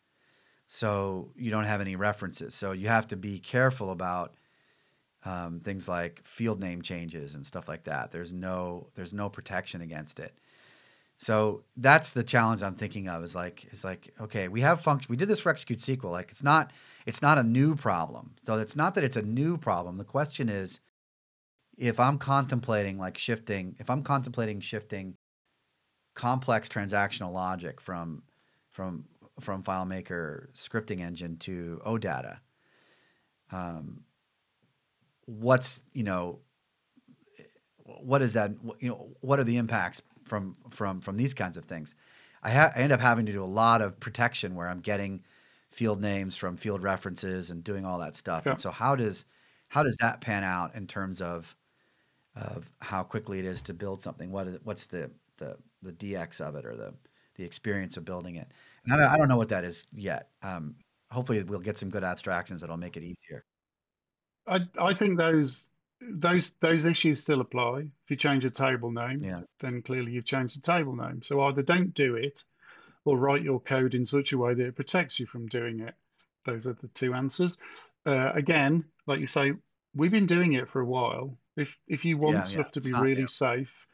[0.66, 2.54] so you don't have any references.
[2.54, 4.34] So you have to be careful about
[5.26, 8.12] um, things like field name changes and stuff like that.
[8.12, 10.40] There's no there's no protection against it.
[11.18, 15.08] So that's the challenge I'm thinking of is like is like okay we have function
[15.10, 16.72] we did this for execute SQL like it's not
[17.06, 20.48] it's not a new problem so it's not that it's a new problem the question
[20.48, 20.80] is
[21.78, 25.16] if I'm contemplating like shifting if I'm contemplating shifting
[26.14, 28.22] complex transactional logic from
[28.70, 29.06] from
[29.40, 32.38] from FileMaker scripting engine to OData
[33.52, 34.02] um,
[35.26, 36.40] what's you know
[37.84, 41.64] what is that you know what are the impacts from from from these kinds of
[41.64, 41.94] things.
[42.42, 45.22] I, ha- I end up having to do a lot of protection where I'm getting
[45.70, 48.44] field names from field references and doing all that stuff.
[48.44, 48.52] Yeah.
[48.52, 49.26] And so how does
[49.68, 51.54] how does that pan out in terms of
[52.36, 54.30] of how quickly it is to build something?
[54.30, 56.94] What is, what's the, the the DX of it or the
[57.36, 58.52] the experience of building it?
[58.84, 60.28] And I don't, I don't know what that is yet.
[60.42, 60.76] Um,
[61.10, 63.44] hopefully, we'll get some good abstractions that'll make it easier.
[64.46, 65.66] I I think those
[66.00, 67.80] those those issues still apply.
[68.04, 69.42] If you change a table name, yeah.
[69.60, 71.22] then clearly you've changed the table name.
[71.22, 72.44] So either don't do it,
[73.04, 75.94] or write your code in such a way that it protects you from doing it.
[76.44, 77.56] Those are the two answers.
[78.04, 79.52] Uh, again, like you say,
[79.94, 81.38] we've been doing it for a while.
[81.56, 82.70] If if you want yeah, stuff yeah.
[82.72, 83.86] to be not, really safe,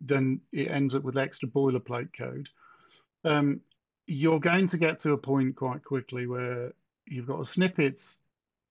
[0.00, 2.48] then it ends up with extra boilerplate code.
[3.24, 3.60] Um,
[4.06, 6.72] you're going to get to a point quite quickly where
[7.06, 8.18] you've got a snippets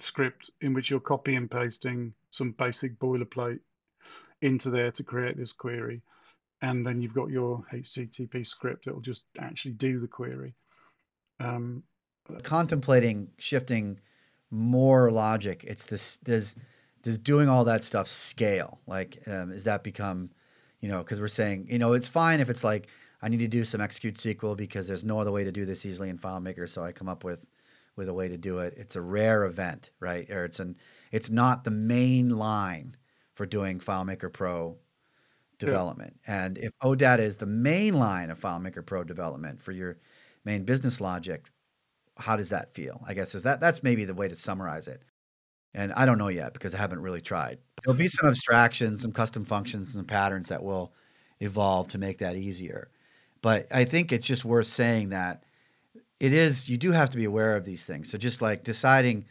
[0.04, 3.60] script in which you're copy and pasting some basic boilerplate
[4.42, 6.02] into there to create this query.
[6.62, 10.54] And then you've got your HTTP script that will just actually do the query.
[11.40, 11.84] Um,
[12.44, 14.00] Contemplating shifting
[14.50, 16.56] more logic, it's this does
[17.02, 18.80] does doing all that stuff scale?
[18.88, 20.30] Like, um, is that become,
[20.80, 22.88] you know, because we're saying, you know, it's fine if it's like
[23.22, 25.86] I need to do some execute SQL because there's no other way to do this
[25.86, 27.46] easily in FileMaker, so I come up with
[27.96, 28.74] with a way to do it.
[28.78, 30.30] It's a rare event, right?
[30.30, 30.78] Or it's an
[31.12, 32.96] it's not the main line
[33.36, 34.78] for doing FileMaker Pro
[35.60, 36.20] development.
[36.28, 39.98] And if OData is the main line of FileMaker Pro development for your
[40.46, 41.50] main business logic,
[42.18, 43.04] how does that feel?
[43.08, 45.02] I guess is that that's maybe the way to summarize it.
[45.76, 47.58] And I don't know yet because I haven't really tried.
[47.84, 50.94] There'll be some abstractions, some custom functions, and patterns that will
[51.40, 52.92] evolve to make that easier.
[53.42, 55.44] But I think it's just worth saying that
[56.20, 58.10] it is you do have to be aware of these things.
[58.10, 59.26] So just like deciding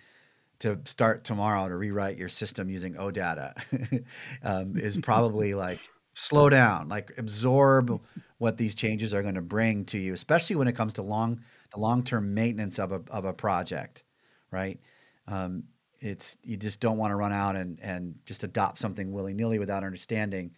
[0.60, 4.04] to start tomorrow to rewrite your system using OData
[4.44, 5.80] um, is probably like
[6.14, 8.00] slow down, like absorb
[8.38, 11.40] what these changes are going to bring to you, especially when it comes to long
[11.72, 14.04] the long term maintenance of a of a project,
[14.50, 14.78] right?
[15.26, 15.64] Um,
[16.02, 19.58] it's you just don't want to run out and and just adopt something willy nilly
[19.58, 20.50] without understanding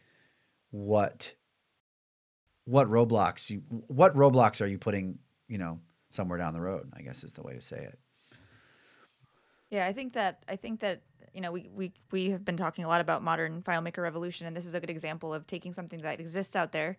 [0.70, 1.34] what
[2.64, 5.18] what roadblocks you what roadblocks are you putting
[5.48, 5.78] you know
[6.14, 6.90] somewhere down the road.
[6.94, 7.98] I guess is the way to say it.
[9.70, 11.02] Yeah, I think that I think that
[11.32, 14.56] you know we we we have been talking a lot about modern FileMaker revolution, and
[14.56, 16.96] this is a good example of taking something that exists out there,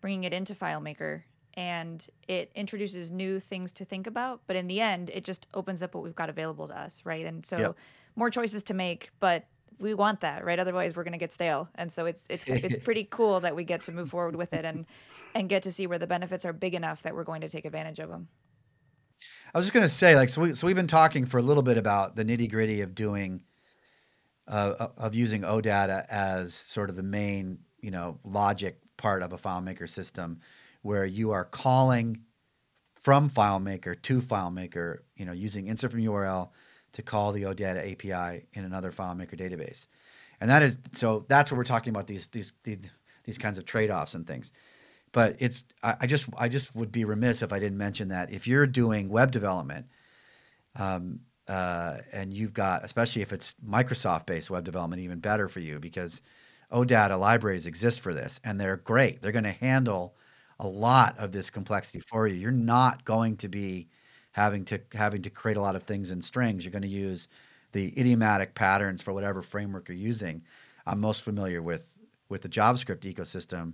[0.00, 1.22] bringing it into FileMaker,
[1.54, 4.40] and it introduces new things to think about.
[4.46, 7.26] But in the end, it just opens up what we've got available to us, right?
[7.26, 7.76] And so yep.
[8.14, 9.46] more choices to make, but
[9.78, 10.58] we want that, right?
[10.58, 11.68] Otherwise, we're going to get stale.
[11.74, 14.64] And so it's it's it's pretty cool that we get to move forward with it
[14.64, 14.86] and
[15.34, 17.64] and get to see where the benefits are big enough that we're going to take
[17.64, 18.28] advantage of them.
[19.56, 21.62] I was just to say, like, so we so we've been talking for a little
[21.62, 23.42] bit about the nitty gritty of doing,
[24.46, 29.38] uh, of using OData as sort of the main, you know, logic part of a
[29.38, 30.40] FileMaker system,
[30.82, 32.20] where you are calling
[32.96, 36.50] from FileMaker to FileMaker, you know, using insert from URL
[36.92, 39.86] to call the OData API in another FileMaker database.
[40.42, 42.80] And that is so that's what we're talking about these these these,
[43.24, 44.52] these kinds of trade-offs and things.
[45.16, 48.30] But it's I, I, just I just would be remiss if I didn't mention that
[48.30, 49.86] if you're doing web development,
[50.78, 55.60] um, uh, and you've got especially if it's Microsoft based web development, even better for
[55.60, 56.20] you because
[56.70, 59.22] OData libraries exist for this and they're great.
[59.22, 60.16] They're going to handle
[60.60, 62.34] a lot of this complexity for you.
[62.34, 63.88] You're not going to be
[64.32, 66.62] having to having to create a lot of things in strings.
[66.62, 67.28] You're going to use
[67.72, 70.42] the idiomatic patterns for whatever framework you're using.
[70.86, 71.96] I'm most familiar with
[72.28, 73.72] with the JavaScript ecosystem,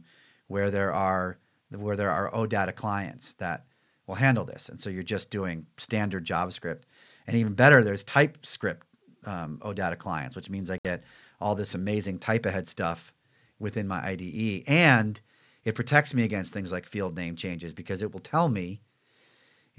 [0.53, 1.39] where there are
[1.71, 3.65] where there are OData clients that
[4.07, 6.83] will handle this, and so you're just doing standard JavaScript.
[7.27, 8.87] And even better, there's TypeScript
[9.25, 11.05] um, OData clients, which means I get
[11.41, 13.15] all this amazing type ahead stuff
[13.61, 15.19] within my IDE, and
[15.65, 18.83] it protects me against things like field name changes because it will tell me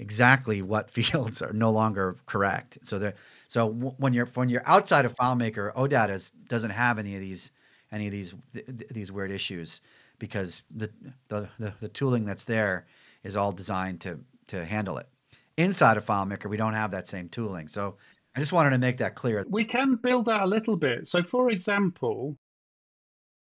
[0.00, 2.78] exactly what fields are no longer correct.
[2.82, 3.14] So there,
[3.46, 7.52] so w- when you're when you're outside of FileMaker, OData doesn't have any of these
[7.92, 9.80] any of these th- these weird issues
[10.18, 10.90] because the,
[11.28, 12.86] the the the tooling that's there
[13.22, 15.08] is all designed to to handle it.
[15.56, 17.68] Inside of FileMaker, we don't have that same tooling.
[17.68, 17.96] So
[18.34, 19.44] I just wanted to make that clear.
[19.48, 21.06] We can build that a little bit.
[21.06, 22.36] So, for example,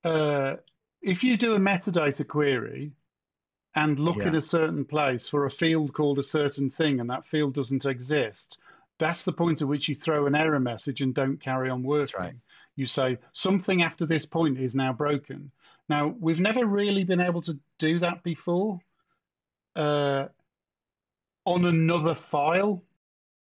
[0.06, 0.56] uh,
[1.02, 2.94] if you do a metadata query,
[3.78, 4.30] and look yeah.
[4.30, 7.86] in a certain place for a field called a certain thing and that field doesn't
[7.86, 8.58] exist,
[8.98, 12.20] that's the point at which you throw an error message and don't carry on working.
[12.20, 12.34] Right.
[12.76, 15.52] You say something after this point is now broken.
[15.90, 18.80] Now, we've never really been able to do that before
[19.76, 20.28] uh,
[21.46, 22.84] on another file.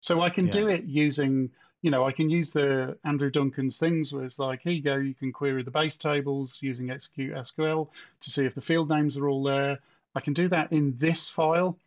[0.01, 0.51] So I can yeah.
[0.51, 1.49] do it using,
[1.81, 4.97] you know, I can use the Andrew Duncan's things where it's like, here you go,
[4.97, 7.87] you can query the base tables using execute SQL
[8.19, 9.79] to see if the field names are all there.
[10.15, 11.77] I can do that in this file.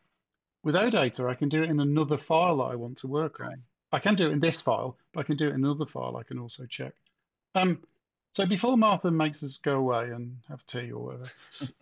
[0.62, 3.62] With OData, I can do it in another file that I want to work on.
[3.92, 6.16] I can do it in this file, but I can do it in another file
[6.16, 6.92] I can also check.
[7.54, 7.78] Um,
[8.36, 11.30] so before Martha makes us go away and have tea or whatever,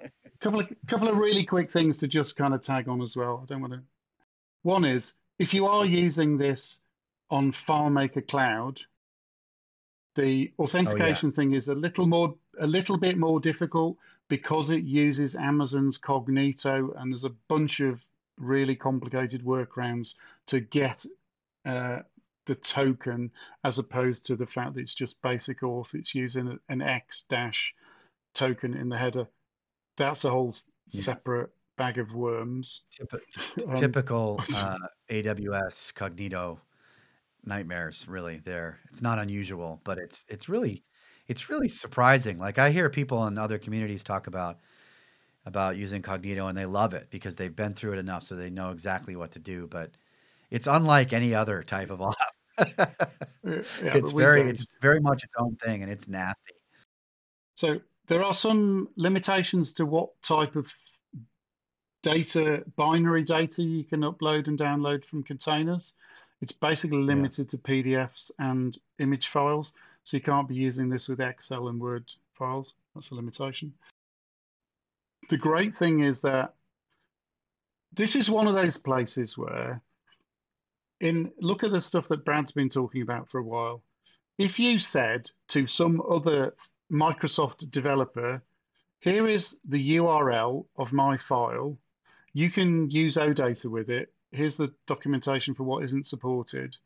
[0.03, 3.17] a couple of couple of really quick things to just kind of tag on as
[3.17, 3.41] well.
[3.43, 3.83] I don't want to.
[4.63, 6.79] One is if you are using this
[7.29, 8.81] on FileMaker Cloud,
[10.15, 11.35] the authentication oh, yeah.
[11.35, 13.97] thing is a little more, a little bit more difficult
[14.29, 18.07] because it uses Amazon's Cognito, and there's a bunch of
[18.39, 20.15] really complicated workarounds
[20.47, 21.05] to get
[21.67, 22.03] uh,
[22.47, 23.30] the token
[23.64, 25.95] as opposed to the fact that it's just basic auth.
[25.95, 27.74] It's using an X dash
[28.34, 29.26] token in the header.
[29.97, 30.55] That's a whole
[30.88, 31.01] yeah.
[31.03, 32.82] separate bag of worms.
[33.66, 34.78] um, typical uh,
[35.11, 36.59] AWS Cognito
[37.45, 38.40] nightmares, really.
[38.45, 40.84] There, it's not unusual, but it's it's really
[41.28, 42.38] it's really surprising.
[42.38, 44.59] Like I hear people in other communities talk about
[45.47, 48.51] about using Cognito and they love it because they've been through it enough so they
[48.51, 49.66] know exactly what to do.
[49.66, 49.90] But
[50.51, 52.14] it's unlike any other type of auth.
[52.59, 52.87] Yeah,
[53.45, 56.55] it's very it's very much its own thing and it's nasty.
[57.57, 60.73] So there are some limitations to what type of
[62.03, 65.95] data binary data you can upload and download from containers.
[66.43, 67.51] It's basically limited yeah.
[67.51, 69.75] to PDFs and image files.
[70.05, 72.75] So you can't be using this with Excel and Word files.
[72.95, 73.73] That's a limitation.
[75.31, 76.53] The great thing is that
[77.95, 79.81] this is one of those places where
[81.01, 83.82] in look at the stuff that Brad's been talking about for a while.
[84.38, 86.55] If you said to some other
[86.90, 88.42] Microsoft developer,
[89.01, 91.78] here is the URL of my file,
[92.32, 94.12] you can use OData with it.
[94.32, 96.76] Here's the documentation for what isn't supported.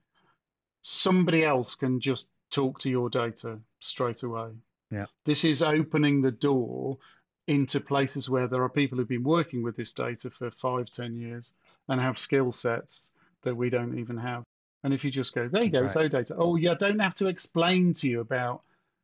[0.82, 4.50] Somebody else can just talk to your data straight away.
[4.90, 5.06] Yeah.
[5.24, 6.98] This is opening the door
[7.46, 11.16] into places where there are people who've been working with this data for five, ten
[11.16, 11.54] years
[11.88, 13.10] and have skill sets
[13.48, 14.44] that we don't even have.
[14.84, 16.10] And if you just go, there you That's go, right.
[16.12, 16.34] so data.
[16.38, 18.62] Oh, yeah, I don't have to explain to you about.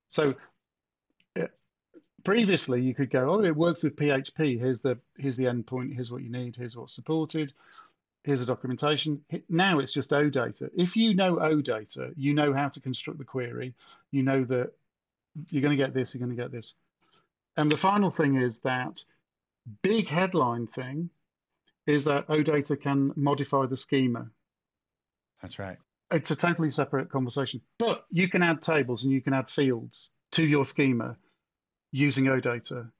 [0.09, 0.34] So
[1.38, 1.47] uh,
[2.22, 4.59] previously you could go, oh, it works with PHP.
[4.59, 5.95] Here's the here's the endpoint.
[5.95, 6.57] Here's what you need.
[6.57, 7.53] Here's what's supported
[8.24, 9.22] here's a documentation.
[9.49, 10.70] Now it's just OData.
[10.74, 13.74] If you know OData, you know how to construct the query.
[14.11, 14.72] You know that
[15.51, 16.74] you're going to get this, you're going to get this.
[17.57, 19.05] And the final thing is that
[19.82, 21.11] big headline thing
[21.87, 24.26] is that OData can modify the schema.
[25.43, 25.76] That's right.
[26.11, 27.61] It's a totally separate conversation.
[27.78, 31.16] But you can add tables and you can add fields to your schema
[31.93, 32.91] using OData.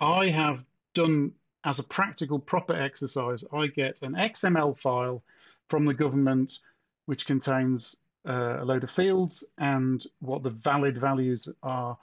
[0.00, 0.64] I have
[0.94, 1.32] done
[1.64, 5.22] as a practical proper exercise, I get an XML file
[5.68, 6.58] from the government
[7.06, 7.96] which contains
[8.28, 11.96] uh, a load of fields and what the valid values are.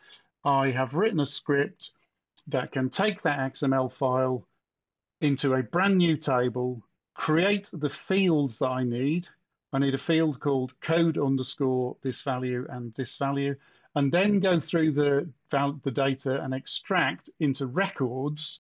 [0.46, 1.92] I have written a script
[2.48, 4.48] that can take that XML file
[5.22, 6.82] into a brand new table,
[7.14, 9.28] create the fields that I need.
[9.74, 13.56] I need a field called code underscore this value and this value,
[13.96, 18.62] and then go through the, the data and extract into records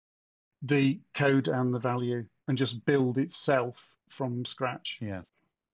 [0.62, 5.00] the code and the value and just build itself from scratch.
[5.02, 5.22] Yeah.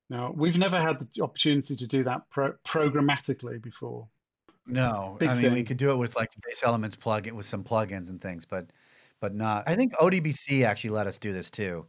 [0.09, 4.07] Now, we've never had the opportunity to do that pro- programmatically before.
[4.65, 7.45] No, Big I mean we could do it with like the base elements plugin with
[7.45, 8.71] some plugins and things, but
[9.19, 9.63] but not.
[9.67, 11.85] I think ODBC actually let us do this too.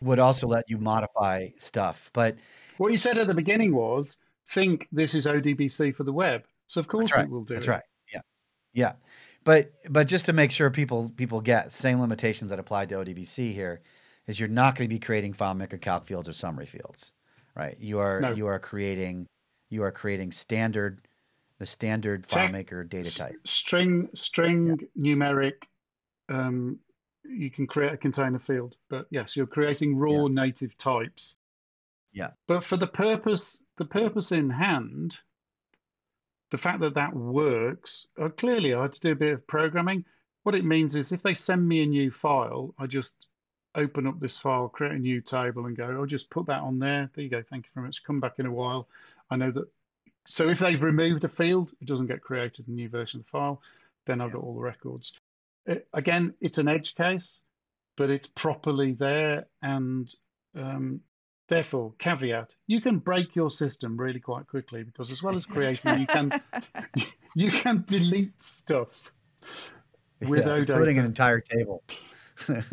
[0.00, 2.36] Would also let you modify stuff, but
[2.78, 6.42] What you said at the beginning was think this is ODBC for the web.
[6.66, 7.24] So, of course, right.
[7.24, 7.70] it will do That's it.
[7.70, 7.82] right.
[8.12, 8.20] Yeah,
[8.72, 8.92] yeah.
[9.44, 13.52] But but just to make sure people people get same limitations that apply to ODBC
[13.52, 13.80] here
[14.26, 17.12] is you're not going to be creating FileMaker calc fields or summary fields,
[17.56, 17.76] right?
[17.78, 18.32] You are No.
[18.32, 19.26] you are creating
[19.70, 21.06] you are creating standard
[21.58, 23.36] the standard Tech- FileMaker data type.
[23.44, 25.62] String, string, numeric.
[26.32, 26.78] Um,
[27.24, 31.36] you can create a container field, but yes, you're creating raw native types.
[32.12, 32.30] Yeah.
[32.48, 35.18] But for the purpose, the purpose in hand,
[36.50, 40.04] the fact that that works, uh, clearly I had to do a bit of programming.
[40.42, 43.26] What it means is if they send me a new file, I just
[43.74, 46.78] open up this file, create a new table, and go, I'll just put that on
[46.78, 47.10] there.
[47.14, 47.40] There you go.
[47.42, 48.04] Thank you very much.
[48.04, 48.88] Come back in a while.
[49.30, 49.68] I know that.
[50.26, 53.30] So if they've removed a field, it doesn't get created a new version of the
[53.30, 53.62] file.
[54.04, 54.34] Then I've Yeah.
[54.34, 55.18] got all the records.
[55.66, 57.40] It, again, it's an edge case,
[57.96, 59.46] but it's properly there.
[59.62, 60.12] And
[60.56, 61.00] um,
[61.48, 66.00] therefore, caveat: you can break your system really quite quickly because as well as creating,
[66.00, 66.40] you can
[67.36, 69.12] you can delete stuff
[70.20, 70.68] with Yeah, OData.
[70.70, 71.82] including an entire table.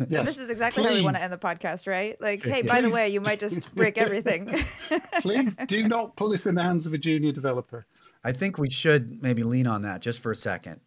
[0.08, 0.26] Yes.
[0.26, 2.20] this is exactly how we want to end the podcast, right?
[2.20, 4.46] Like, hey, by the way, you might just break everything.
[5.20, 7.86] Please do not put this in the hands of a junior developer.
[8.24, 10.80] I think we should maybe lean on that just for a second.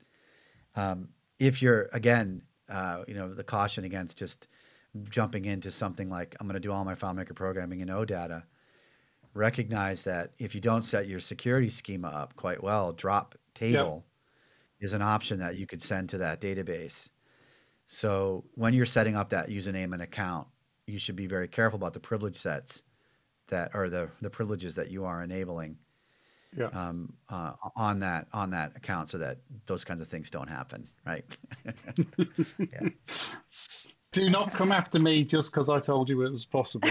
[0.76, 4.47] Um, if you're again, uh, you know, the caution against just
[5.09, 8.43] jumping into something like I'm going to do all my FileMaker programming in OData.
[9.34, 14.05] Recognize that if you don't set your security schema up quite well, drop table
[14.79, 17.09] is an option that you could send to that database.
[17.88, 20.47] So when you're setting up that username and account,
[20.88, 22.84] you should be very careful about the privilege sets
[23.47, 25.77] that are the the privileges that you are enabling
[26.58, 26.68] Yeah.
[26.68, 30.88] um, uh, on that on that account so that those kinds of things don't happen,
[31.06, 31.26] right?
[34.12, 36.89] Do not come after me just because I told you it was possible.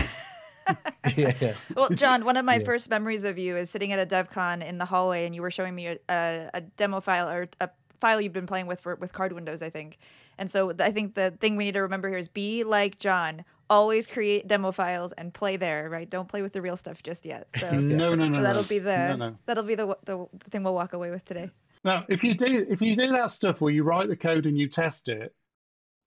[1.17, 2.65] yeah, Well, John, one of my Yeah.
[2.65, 5.51] first memories of you is sitting at a DevCon in the hallway, and you were
[5.51, 8.97] showing me a, a, a demo file or a file you've been playing with for
[8.97, 9.99] with card windows, I think.
[10.39, 13.45] And so I think the thing we need to remember here is be like John.
[13.73, 16.09] Always create demo files and play there, right?
[16.09, 17.49] Don't play with the real stuff just yet.
[17.57, 18.37] So, No, no, no.
[18.37, 18.69] so that'll no.
[18.69, 19.37] be the no, no.
[19.47, 21.51] that'll be the, the the thing we'll walk away with today.
[21.83, 24.59] Now, if you do if you do that stuff where you write the code and
[24.59, 25.35] you test it,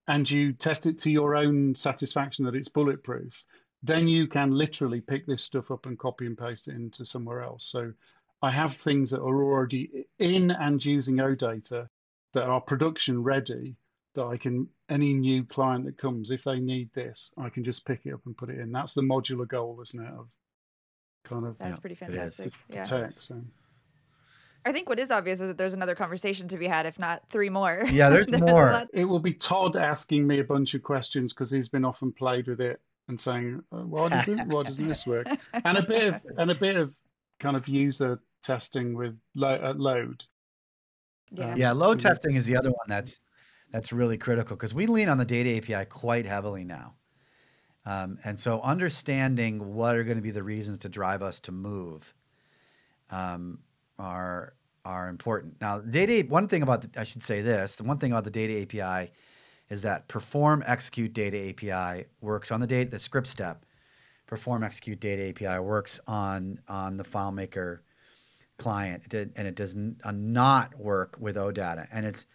[0.07, 3.43] and you test it to your own satisfaction that it's bulletproof,
[3.81, 7.41] then you can literally pick this stuff up and copy and paste it into somewhere
[7.41, 7.65] else.
[7.65, 7.91] So
[8.41, 11.87] I have things that are already in and using OData
[12.33, 13.75] that are production ready
[14.15, 17.85] that I can any new client that comes, if they need this, I can just
[17.85, 18.71] pick it up and put it in.
[18.71, 20.11] That's the modular goal, isn't it?
[20.13, 20.27] Of
[21.23, 22.53] kind of That's pretty fantastic.
[22.69, 22.83] the Yeah.
[22.83, 23.11] tech.
[23.13, 23.41] So
[24.65, 27.29] I think what is obvious is that there's another conversation to be had, if not
[27.29, 27.83] three more.
[27.91, 28.71] Yeah, there's a more.
[28.71, 32.01] lot- it will be Todd asking me a bunch of questions because he's been off
[32.01, 35.83] and played with it and saying, "Uh, "Why doesn't why doesn't this work?" And a
[35.83, 36.95] bit of and a bit of
[37.39, 40.23] kind of user testing with lo- uh, load.
[41.31, 41.51] Yeah.
[41.51, 41.71] Um, yeah.
[41.71, 43.19] Load testing is the other one that's
[43.75, 46.93] that's really critical because we lean on the data API quite heavily now,
[47.85, 51.51] um, and so understanding what are going to be the reasons to drive us to
[51.51, 52.13] move
[53.09, 53.59] um,
[53.99, 54.53] are
[54.85, 55.59] are important.
[55.59, 56.25] Now, data.
[56.29, 59.11] One thing about the, I should say this: the one thing about the data API
[59.69, 63.65] is that perform execute data API works on the data the script step.
[64.25, 67.79] Perform execute data API works on on the FileMaker
[68.57, 69.75] client, and it does
[70.05, 72.25] uh, not work with OData, and it's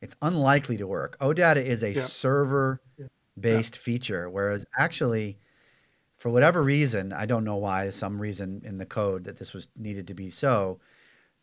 [0.00, 1.18] it's unlikely to work.
[1.20, 2.02] OData is a Yeah.
[2.02, 2.80] server
[3.40, 5.38] based feature, whereas actually,
[6.18, 9.68] for whatever reason, I don't know why, some reason in the code that this was
[9.76, 10.80] needed to be so,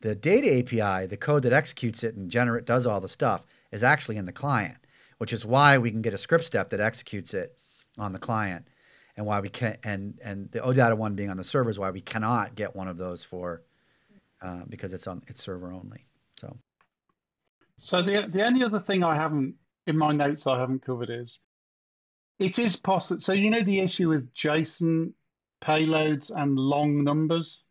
[0.02, 3.84] the data API, the code that executes it and generate does all the stuff, is
[3.84, 4.78] actually in the client,
[5.20, 7.58] which is why we can get a script step that executes it
[7.98, 8.68] on the client,
[9.18, 11.92] and why we can and and the OData one being on the server is why
[11.92, 13.64] we cannot get one of those for
[14.42, 16.06] uh, because it's on it's server only.
[17.78, 19.56] So the the only other thing I haven't
[19.88, 21.42] in my notes I haven't covered is
[22.40, 23.22] it is possible.
[23.22, 25.14] So you know the issue with JSON
[25.62, 27.64] payloads and long numbers.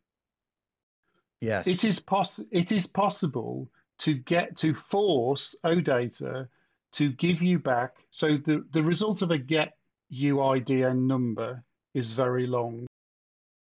[1.40, 6.48] yes, It is poss- It is possible to get to force OData
[6.92, 7.96] to give you back.
[8.10, 9.76] So the the result of a get
[10.12, 11.62] UIDN number
[11.94, 12.86] is very long,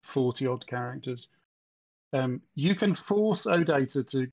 [0.02, 1.28] forty odd characters.
[2.12, 4.26] Um, you can force OData to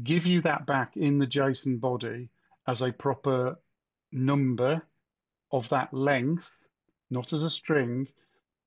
[0.00, 2.30] give you that back in the JSON body
[2.66, 3.58] as a proper
[4.10, 4.82] number
[5.50, 6.60] of that length,
[7.10, 8.08] not as a string.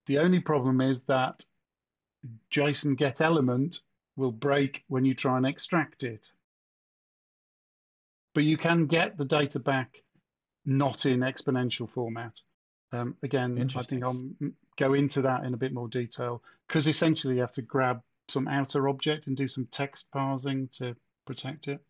[0.06, 1.44] The only problem is that
[2.52, 3.80] JSON get element
[4.16, 6.32] will break when you try and extract it.
[8.34, 10.04] But you can get the data back
[10.66, 12.42] not in exponential format.
[12.92, 14.26] Um, again, I think I'll
[14.78, 18.48] go into that in a bit more detail because essentially you have to grab some
[18.48, 20.96] outer object and do some text parsing to
[21.26, 21.82] protect it.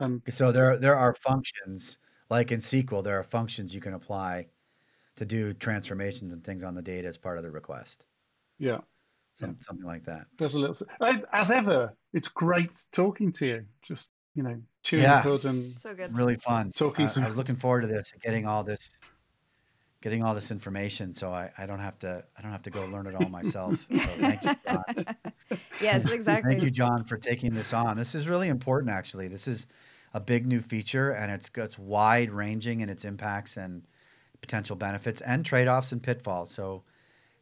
[0.00, 1.98] Um, So there there are functions
[2.30, 3.02] like in SQL.
[3.04, 4.46] There are functions you can apply
[5.16, 8.04] to do transformations and things on the data as part of the request.
[8.58, 8.78] yeah,
[9.34, 10.26] Some, Something like that.
[10.38, 10.76] there's a little.
[11.00, 13.64] uh, As ever, it's great talking to you.
[13.82, 15.22] Just you know, chewing Yeah.
[15.22, 16.14] the cud and So good.
[16.14, 16.72] Really fun.
[16.72, 18.98] Talking I, some- I was looking forward to this, getting all this,
[20.02, 22.84] getting all this information, so I, I don't have to I don't have to go
[22.86, 23.78] learn it all myself.
[23.90, 24.84] So thank you, John.
[25.80, 26.42] yes, exactly.
[26.48, 27.96] Thank you, John, for taking this on.
[27.96, 29.28] This is really important, actually.
[29.28, 29.66] This is
[30.14, 33.86] a big new feature, and it's it's wide ranging in its impacts and
[34.40, 36.50] potential benefits and trade offs and pitfalls.
[36.50, 36.84] So,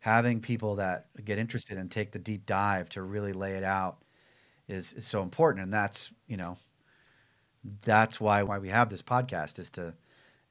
[0.01, 3.99] having people that get interested and take the deep dive to really lay it out
[4.69, 6.59] is, is so important, and that's you know
[7.83, 9.95] that's why why we have this podcast is to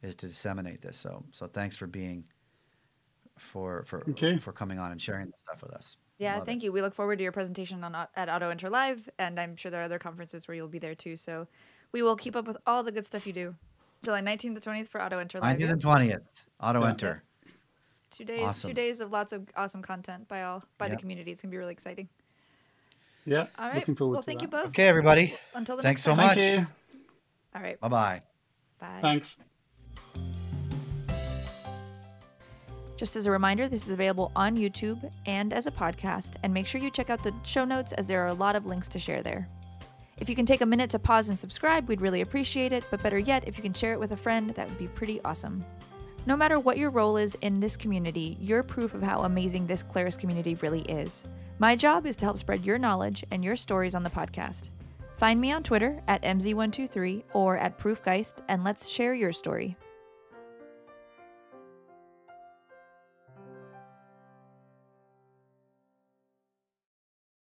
[0.01, 0.97] is to disseminate this.
[0.97, 2.25] So so thanks for being
[3.37, 4.39] for for Okay.
[4.39, 5.97] for coming on and sharing this stuff with us.
[6.19, 6.65] Yeah, Love thank it.
[6.65, 6.71] you.
[6.71, 9.81] We look forward to your presentation on at Auto Enter Live, and I'm sure there
[9.81, 11.17] are other conferences where you'll be there too.
[11.17, 11.47] So
[11.91, 13.55] we will keep up with all the good stuff you do.
[14.03, 15.57] July 19th to 20th for Auto Enter Live.
[15.57, 15.69] 19th yeah?
[15.71, 16.21] and 20th,
[16.61, 16.89] auto Yeah.
[16.89, 17.23] enter.
[18.11, 18.69] Two days, Awesome.
[18.69, 21.31] two days of lots of awesome content by all by the community.
[21.31, 22.07] It's gonna be really exciting.
[23.25, 23.75] yeah, All right.
[23.75, 24.45] looking forward well, to thank that.
[24.45, 24.67] you both.
[24.67, 25.35] Okay, everybody.
[25.55, 26.37] Until the Thanks next so time.
[26.37, 26.67] Thank much.
[26.69, 27.01] you.
[27.55, 27.79] All right.
[27.79, 28.21] Bye bye.
[28.79, 28.99] Bye.
[29.01, 29.39] Thanks.
[33.03, 36.65] Just as a reminder, this is available on YouTube and as a podcast, and make
[36.65, 38.97] sure you check out the show notes as there are a lot of links to
[38.97, 39.49] share there.
[40.21, 43.03] If you can take a minute to pause and subscribe, we'd really appreciate it, but
[43.03, 45.65] better yet, if you can share it with a friend, that would be pretty awesome.
[46.25, 49.83] No matter what your role is in this community, you're proof of how amazing this
[49.83, 51.25] Claris community really is.
[51.59, 54.69] My job is to help spread your knowledge and your stories on the podcast.
[55.17, 59.75] Find me on Twitter at MZ123 or at Proofgeist, and let's share your story.